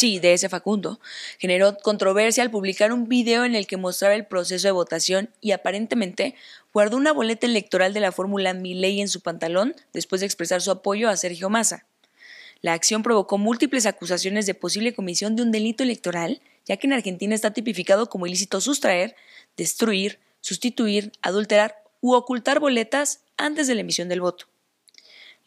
sí, 0.00 0.18
de 0.18 0.32
ese 0.32 0.48
Facundo, 0.48 0.98
generó 1.38 1.76
controversia 1.76 2.42
al 2.42 2.50
publicar 2.50 2.90
un 2.90 3.06
video 3.06 3.44
en 3.44 3.54
el 3.54 3.66
que 3.66 3.76
mostraba 3.76 4.14
el 4.14 4.24
proceso 4.24 4.66
de 4.66 4.72
votación 4.72 5.28
y 5.42 5.52
aparentemente 5.52 6.34
guardó 6.72 6.96
una 6.96 7.12
boleta 7.12 7.46
electoral 7.46 7.92
de 7.92 8.00
la 8.00 8.10
fórmula 8.10 8.54
Milei 8.54 9.02
en 9.02 9.08
su 9.08 9.20
pantalón 9.20 9.74
después 9.92 10.20
de 10.20 10.26
expresar 10.26 10.62
su 10.62 10.70
apoyo 10.70 11.10
a 11.10 11.18
Sergio 11.18 11.50
Massa. 11.50 11.84
La 12.62 12.72
acción 12.72 13.02
provocó 13.02 13.36
múltiples 13.36 13.84
acusaciones 13.84 14.46
de 14.46 14.54
posible 14.54 14.94
comisión 14.94 15.36
de 15.36 15.42
un 15.42 15.52
delito 15.52 15.82
electoral, 15.82 16.40
ya 16.64 16.78
que 16.78 16.86
en 16.86 16.94
Argentina 16.94 17.34
está 17.34 17.50
tipificado 17.52 18.08
como 18.08 18.26
ilícito 18.26 18.62
sustraer, 18.62 19.14
destruir, 19.58 20.18
sustituir, 20.40 21.12
adulterar 21.20 21.76
u 22.00 22.14
ocultar 22.14 22.58
boletas 22.58 23.20
antes 23.36 23.66
de 23.66 23.74
la 23.74 23.82
emisión 23.82 24.08
del 24.08 24.22
voto. 24.22 24.49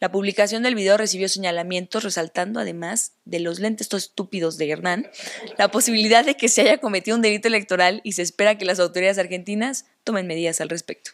La 0.00 0.10
publicación 0.10 0.62
del 0.62 0.74
video 0.74 0.96
recibió 0.96 1.28
señalamientos 1.28 2.04
resaltando, 2.04 2.60
además 2.60 3.12
de 3.24 3.40
los 3.40 3.60
lentes 3.60 3.92
estúpidos 3.92 4.58
de 4.58 4.70
Hernán, 4.70 5.10
la 5.56 5.70
posibilidad 5.70 6.24
de 6.24 6.36
que 6.36 6.48
se 6.48 6.62
haya 6.62 6.78
cometido 6.78 7.16
un 7.16 7.22
delito 7.22 7.48
electoral 7.48 8.00
y 8.04 8.12
se 8.12 8.22
espera 8.22 8.58
que 8.58 8.64
las 8.64 8.80
autoridades 8.80 9.18
argentinas 9.18 9.86
tomen 10.02 10.26
medidas 10.26 10.60
al 10.60 10.68
respecto. 10.68 11.12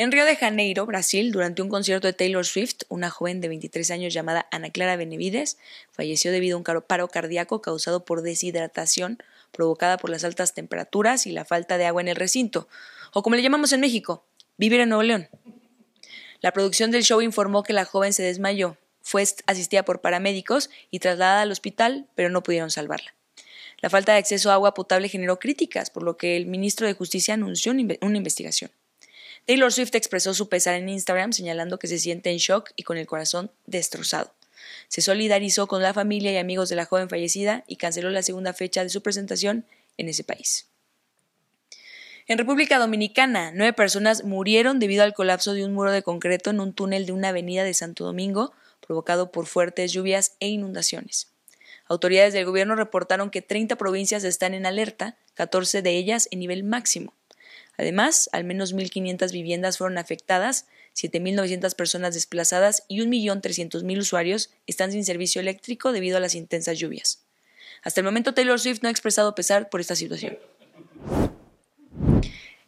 En 0.00 0.12
Río 0.12 0.24
de 0.24 0.36
Janeiro, 0.36 0.86
Brasil, 0.86 1.32
durante 1.32 1.60
un 1.60 1.68
concierto 1.68 2.06
de 2.06 2.12
Taylor 2.12 2.46
Swift, 2.46 2.82
una 2.88 3.10
joven 3.10 3.40
de 3.40 3.48
23 3.48 3.90
años 3.90 4.14
llamada 4.14 4.46
Ana 4.52 4.70
Clara 4.70 4.94
Benevides 4.94 5.58
falleció 5.90 6.30
debido 6.30 6.56
a 6.56 6.58
un 6.58 6.82
paro 6.82 7.08
cardíaco 7.08 7.60
causado 7.60 8.04
por 8.04 8.22
deshidratación 8.22 9.18
provocada 9.50 9.96
por 9.96 10.10
las 10.10 10.22
altas 10.22 10.54
temperaturas 10.54 11.26
y 11.26 11.32
la 11.32 11.44
falta 11.44 11.78
de 11.78 11.86
agua 11.86 12.02
en 12.02 12.08
el 12.08 12.16
recinto, 12.16 12.68
o 13.12 13.24
como 13.24 13.34
le 13.34 13.42
llamamos 13.42 13.72
en 13.72 13.80
México, 13.80 14.24
vivir 14.56 14.78
en 14.78 14.90
Nuevo 14.90 15.02
León. 15.02 15.28
La 16.40 16.52
producción 16.52 16.90
del 16.90 17.02
show 17.02 17.20
informó 17.20 17.62
que 17.62 17.72
la 17.72 17.84
joven 17.84 18.12
se 18.12 18.22
desmayó, 18.22 18.76
fue 19.02 19.24
asistida 19.46 19.84
por 19.84 20.00
paramédicos 20.00 20.70
y 20.90 20.98
trasladada 20.98 21.42
al 21.42 21.50
hospital, 21.50 22.06
pero 22.14 22.28
no 22.28 22.42
pudieron 22.42 22.70
salvarla. 22.70 23.14
La 23.80 23.90
falta 23.90 24.12
de 24.12 24.18
acceso 24.18 24.50
a 24.50 24.54
agua 24.54 24.74
potable 24.74 25.08
generó 25.08 25.38
críticas, 25.38 25.88
por 25.88 26.02
lo 26.02 26.16
que 26.16 26.36
el 26.36 26.46
ministro 26.46 26.86
de 26.86 26.94
Justicia 26.94 27.34
anunció 27.34 27.72
una 27.72 28.16
investigación. 28.16 28.70
Taylor 29.46 29.72
Swift 29.72 29.94
expresó 29.94 30.34
su 30.34 30.48
pesar 30.50 30.74
en 30.74 30.90
Instagram 30.90 31.32
señalando 31.32 31.78
que 31.78 31.86
se 31.86 31.98
siente 31.98 32.30
en 32.30 32.36
shock 32.36 32.72
y 32.76 32.82
con 32.82 32.98
el 32.98 33.06
corazón 33.06 33.50
destrozado. 33.64 34.34
Se 34.88 35.00
solidarizó 35.00 35.68
con 35.68 35.82
la 35.82 35.94
familia 35.94 36.32
y 36.32 36.36
amigos 36.36 36.68
de 36.68 36.76
la 36.76 36.84
joven 36.84 37.08
fallecida 37.08 37.64
y 37.66 37.76
canceló 37.76 38.10
la 38.10 38.22
segunda 38.22 38.52
fecha 38.52 38.82
de 38.82 38.90
su 38.90 39.02
presentación 39.02 39.64
en 39.96 40.08
ese 40.10 40.24
país. 40.24 40.66
En 42.28 42.36
República 42.36 42.78
Dominicana, 42.78 43.52
nueve 43.54 43.72
personas 43.72 44.22
murieron 44.22 44.78
debido 44.78 45.02
al 45.02 45.14
colapso 45.14 45.54
de 45.54 45.64
un 45.64 45.72
muro 45.72 45.92
de 45.92 46.02
concreto 46.02 46.50
en 46.50 46.60
un 46.60 46.74
túnel 46.74 47.06
de 47.06 47.12
una 47.12 47.30
avenida 47.30 47.64
de 47.64 47.72
Santo 47.72 48.04
Domingo, 48.04 48.52
provocado 48.86 49.32
por 49.32 49.46
fuertes 49.46 49.94
lluvias 49.94 50.36
e 50.38 50.48
inundaciones. 50.48 51.28
Autoridades 51.86 52.34
del 52.34 52.44
gobierno 52.44 52.76
reportaron 52.76 53.30
que 53.30 53.40
30 53.40 53.76
provincias 53.76 54.24
están 54.24 54.52
en 54.52 54.66
alerta, 54.66 55.16
14 55.36 55.80
de 55.80 55.96
ellas 55.96 56.28
en 56.30 56.40
nivel 56.40 56.64
máximo. 56.64 57.14
Además, 57.78 58.28
al 58.32 58.44
menos 58.44 58.74
1.500 58.74 59.32
viviendas 59.32 59.78
fueron 59.78 59.96
afectadas, 59.96 60.66
7.900 60.96 61.74
personas 61.76 62.12
desplazadas 62.12 62.84
y 62.88 63.00
1.300.000 63.00 63.98
usuarios 63.98 64.50
están 64.66 64.92
sin 64.92 65.06
servicio 65.06 65.40
eléctrico 65.40 65.92
debido 65.92 66.18
a 66.18 66.20
las 66.20 66.34
intensas 66.34 66.78
lluvias. 66.78 67.24
Hasta 67.82 68.00
el 68.00 68.04
momento 68.04 68.34
Taylor 68.34 68.60
Swift 68.60 68.82
no 68.82 68.88
ha 68.88 68.92
expresado 68.92 69.34
pesar 69.34 69.70
por 69.70 69.80
esta 69.80 69.96
situación. 69.96 70.36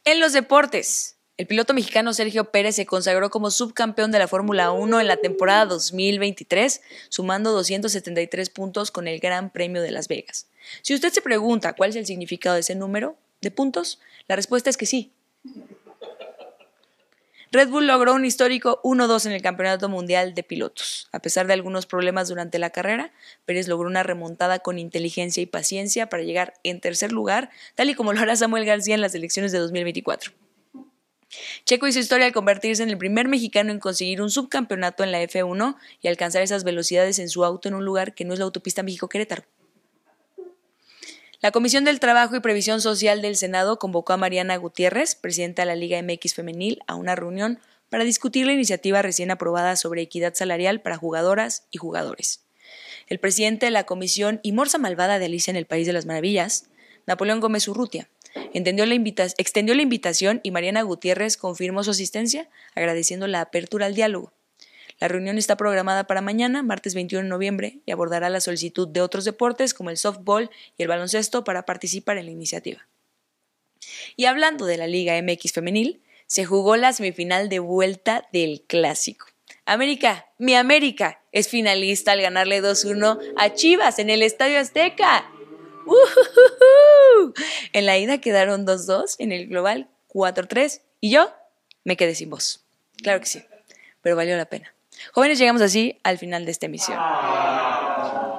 En 0.04 0.18
los 0.18 0.32
deportes, 0.32 1.18
el 1.36 1.46
piloto 1.46 1.74
mexicano 1.74 2.14
Sergio 2.14 2.50
Pérez 2.50 2.76
se 2.76 2.86
consagró 2.86 3.28
como 3.28 3.50
subcampeón 3.50 4.10
de 4.10 4.18
la 4.18 4.28
Fórmula 4.28 4.72
1 4.72 4.98
en 4.98 5.06
la 5.06 5.18
temporada 5.18 5.66
2023, 5.66 6.80
sumando 7.10 7.52
273 7.52 8.48
puntos 8.48 8.90
con 8.90 9.06
el 9.06 9.20
Gran 9.20 9.50
Premio 9.50 9.82
de 9.82 9.90
Las 9.90 10.08
Vegas. 10.08 10.48
Si 10.80 10.94
usted 10.94 11.12
se 11.12 11.20
pregunta 11.20 11.74
cuál 11.74 11.90
es 11.90 11.96
el 11.96 12.06
significado 12.06 12.54
de 12.54 12.60
ese 12.60 12.74
número 12.74 13.16
de 13.42 13.50
puntos, 13.50 14.00
la 14.26 14.36
respuesta 14.36 14.70
es 14.70 14.78
que 14.78 14.86
sí. 14.86 15.12
Red 17.52 17.68
Bull 17.70 17.88
logró 17.88 18.14
un 18.14 18.24
histórico 18.24 18.80
1-2 18.84 19.26
en 19.26 19.32
el 19.32 19.42
Campeonato 19.42 19.88
Mundial 19.88 20.34
de 20.34 20.44
Pilotos. 20.44 21.08
A 21.10 21.18
pesar 21.18 21.48
de 21.48 21.52
algunos 21.52 21.84
problemas 21.84 22.28
durante 22.28 22.60
la 22.60 22.70
carrera, 22.70 23.12
Pérez 23.44 23.66
logró 23.66 23.88
una 23.88 24.04
remontada 24.04 24.60
con 24.60 24.78
inteligencia 24.78 25.42
y 25.42 25.46
paciencia 25.46 26.08
para 26.08 26.22
llegar 26.22 26.54
en 26.62 26.80
tercer 26.80 27.10
lugar, 27.10 27.50
tal 27.74 27.90
y 27.90 27.94
como 27.96 28.12
lo 28.12 28.20
hará 28.20 28.36
Samuel 28.36 28.66
García 28.66 28.94
en 28.94 29.00
las 29.00 29.16
elecciones 29.16 29.50
de 29.50 29.58
2024. 29.58 30.30
Checo 31.64 31.88
hizo 31.88 31.98
historia 31.98 32.26
al 32.26 32.32
convertirse 32.32 32.84
en 32.84 32.90
el 32.90 32.98
primer 32.98 33.26
mexicano 33.26 33.72
en 33.72 33.80
conseguir 33.80 34.22
un 34.22 34.30
subcampeonato 34.30 35.02
en 35.02 35.10
la 35.10 35.20
F1 35.20 35.74
y 36.02 36.06
alcanzar 36.06 36.42
esas 36.42 36.62
velocidades 36.62 37.18
en 37.18 37.28
su 37.28 37.44
auto 37.44 37.66
en 37.66 37.74
un 37.74 37.84
lugar 37.84 38.14
que 38.14 38.24
no 38.24 38.32
es 38.32 38.38
la 38.38 38.44
autopista 38.44 38.84
México-Querétaro. 38.84 39.42
La 41.42 41.52
Comisión 41.52 41.86
del 41.86 42.00
Trabajo 42.00 42.36
y 42.36 42.40
Previsión 42.40 42.82
Social 42.82 43.22
del 43.22 43.34
Senado 43.34 43.78
convocó 43.78 44.12
a 44.12 44.18
Mariana 44.18 44.58
Gutiérrez, 44.58 45.14
presidenta 45.14 45.62
de 45.62 45.66
la 45.66 45.74
Liga 45.74 46.02
MX 46.02 46.34
Femenil, 46.34 46.80
a 46.86 46.96
una 46.96 47.14
reunión 47.14 47.60
para 47.88 48.04
discutir 48.04 48.44
la 48.44 48.52
iniciativa 48.52 49.00
recién 49.00 49.30
aprobada 49.30 49.74
sobre 49.76 50.02
equidad 50.02 50.34
salarial 50.34 50.82
para 50.82 50.98
jugadoras 50.98 51.64
y 51.70 51.78
jugadores. 51.78 52.44
El 53.06 53.20
presidente 53.20 53.64
de 53.64 53.70
la 53.70 53.84
comisión 53.84 54.40
y 54.42 54.52
Morsa 54.52 54.76
Malvada 54.76 55.18
de 55.18 55.24
Alicia 55.24 55.50
en 55.50 55.56
el 55.56 55.64
País 55.64 55.86
de 55.86 55.94
las 55.94 56.04
Maravillas, 56.04 56.66
Napoleón 57.06 57.40
Gómez 57.40 57.66
Urrutia, 57.68 58.10
extendió 58.52 58.84
la 58.84 59.82
invitación 59.82 60.40
y 60.42 60.50
Mariana 60.50 60.82
Gutiérrez 60.82 61.38
confirmó 61.38 61.82
su 61.84 61.92
asistencia, 61.92 62.50
agradeciendo 62.74 63.26
la 63.26 63.40
apertura 63.40 63.86
al 63.86 63.94
diálogo. 63.94 64.30
La 65.00 65.08
reunión 65.08 65.38
está 65.38 65.56
programada 65.56 66.04
para 66.04 66.20
mañana, 66.20 66.62
martes 66.62 66.94
21 66.94 67.24
de 67.24 67.28
noviembre, 67.30 67.78
y 67.86 67.90
abordará 67.90 68.28
la 68.28 68.40
solicitud 68.40 68.86
de 68.86 69.00
otros 69.00 69.24
deportes 69.24 69.72
como 69.72 69.88
el 69.88 69.96
softball 69.96 70.50
y 70.76 70.82
el 70.82 70.88
baloncesto 70.88 71.42
para 71.42 71.64
participar 71.64 72.18
en 72.18 72.26
la 72.26 72.32
iniciativa. 72.32 72.86
Y 74.14 74.26
hablando 74.26 74.66
de 74.66 74.76
la 74.76 74.86
Liga 74.86 75.20
MX 75.22 75.52
femenil, 75.52 76.02
se 76.26 76.44
jugó 76.44 76.76
la 76.76 76.92
semifinal 76.92 77.48
de 77.48 77.60
vuelta 77.60 78.28
del 78.30 78.62
clásico. 78.66 79.26
América, 79.64 80.26
mi 80.36 80.54
América, 80.54 81.22
es 81.32 81.48
finalista 81.48 82.12
al 82.12 82.20
ganarle 82.20 82.62
2-1 82.62 83.34
a 83.36 83.54
Chivas 83.54 83.98
en 83.98 84.10
el 84.10 84.22
Estadio 84.22 84.58
Azteca. 84.58 85.30
En 87.72 87.86
la 87.86 87.98
ida 87.98 88.20
quedaron 88.20 88.66
2-2, 88.66 89.16
en 89.18 89.32
el 89.32 89.48
global 89.48 89.88
4-3 90.08 90.82
y 91.00 91.10
yo 91.10 91.32
me 91.84 91.96
quedé 91.96 92.14
sin 92.14 92.30
voz. 92.30 92.64
Claro 93.02 93.20
que 93.20 93.26
sí, 93.26 93.42
pero 94.02 94.14
valió 94.14 94.36
la 94.36 94.44
pena. 94.44 94.74
Jóvenes, 95.12 95.38
llegamos 95.38 95.62
así 95.62 95.98
al 96.02 96.18
final 96.18 96.44
de 96.44 96.50
esta 96.50 96.66
emisión. 96.66 96.98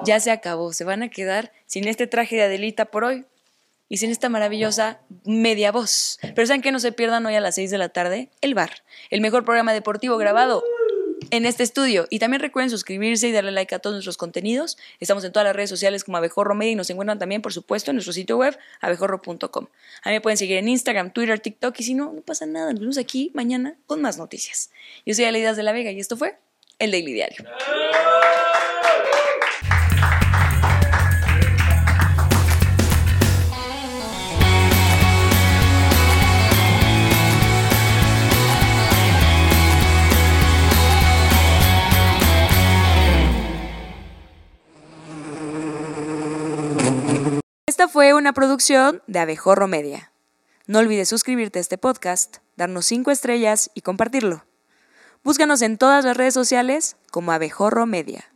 Ya 0.04 0.18
se 0.20 0.30
acabó, 0.30 0.72
se 0.72 0.84
van 0.84 1.02
a 1.02 1.10
quedar 1.10 1.52
sin 1.66 1.86
este 1.86 2.06
traje 2.06 2.36
de 2.36 2.42
Adelita 2.42 2.86
por 2.86 3.04
hoy 3.04 3.24
y 3.88 3.98
sin 3.98 4.10
esta 4.10 4.28
maravillosa 4.28 5.00
media 5.24 5.70
voz. 5.70 6.18
Pero 6.34 6.46
saben 6.46 6.62
que 6.62 6.72
no 6.72 6.80
se 6.80 6.92
pierdan 6.92 7.26
hoy 7.26 7.34
a 7.34 7.40
las 7.40 7.56
6 7.56 7.70
de 7.70 7.78
la 7.78 7.90
tarde, 7.90 8.30
El 8.40 8.54
Bar, 8.54 8.82
el 9.10 9.20
mejor 9.20 9.44
programa 9.44 9.72
deportivo 9.72 10.16
grabado 10.16 10.64
en 11.30 11.46
este 11.46 11.62
estudio. 11.62 12.06
Y 12.10 12.18
también 12.18 12.40
recuerden 12.40 12.70
suscribirse 12.70 13.28
y 13.28 13.32
darle 13.32 13.52
like 13.52 13.74
a 13.74 13.78
todos 13.78 13.94
nuestros 13.94 14.16
contenidos. 14.16 14.76
Estamos 15.00 15.24
en 15.24 15.32
todas 15.32 15.44
las 15.44 15.54
redes 15.54 15.70
sociales 15.70 16.04
como 16.04 16.16
Abejorro 16.16 16.54
Media 16.54 16.72
y 16.72 16.74
nos 16.74 16.90
encuentran 16.90 17.18
también, 17.18 17.42
por 17.42 17.52
supuesto, 17.52 17.90
en 17.90 17.96
nuestro 17.96 18.12
sitio 18.12 18.36
web, 18.38 18.58
abejorro.com. 18.80 19.66
A 20.02 20.08
mí 20.08 20.14
me 20.14 20.20
pueden 20.20 20.36
seguir 20.36 20.56
en 20.56 20.68
Instagram, 20.68 21.12
Twitter, 21.12 21.38
TikTok 21.40 21.78
y 21.78 21.82
si 21.82 21.94
no, 21.94 22.12
no 22.12 22.22
pasa 22.22 22.46
nada. 22.46 22.72
Nos 22.72 22.80
vemos 22.80 22.98
aquí 22.98 23.30
mañana 23.34 23.76
con 23.86 24.00
más 24.00 24.18
noticias. 24.18 24.70
Yo 25.06 25.14
soy 25.14 25.24
Aleidas 25.24 25.56
de 25.56 25.62
la 25.62 25.72
Vega 25.72 25.90
y 25.90 26.00
esto 26.00 26.16
fue 26.16 26.38
El 26.82 26.90
Daily. 26.90 27.22
Esta 47.68 47.86
fue 47.86 48.12
una 48.12 48.32
producción 48.32 49.04
de 49.06 49.20
Abejorro 49.20 49.68
Media. 49.68 50.10
No 50.66 50.80
olvides 50.80 51.08
suscribirte 51.08 51.60
a 51.60 51.62
este 51.62 51.78
podcast, 51.78 52.38
darnos 52.56 52.86
5 52.86 53.12
estrellas 53.12 53.70
y 53.74 53.82
compartirlo. 53.82 54.42
Búscanos 55.24 55.62
en 55.62 55.78
todas 55.78 56.04
las 56.04 56.16
redes 56.16 56.34
sociales 56.34 56.96
como 57.12 57.30
Abejorro 57.30 57.86
Media. 57.86 58.31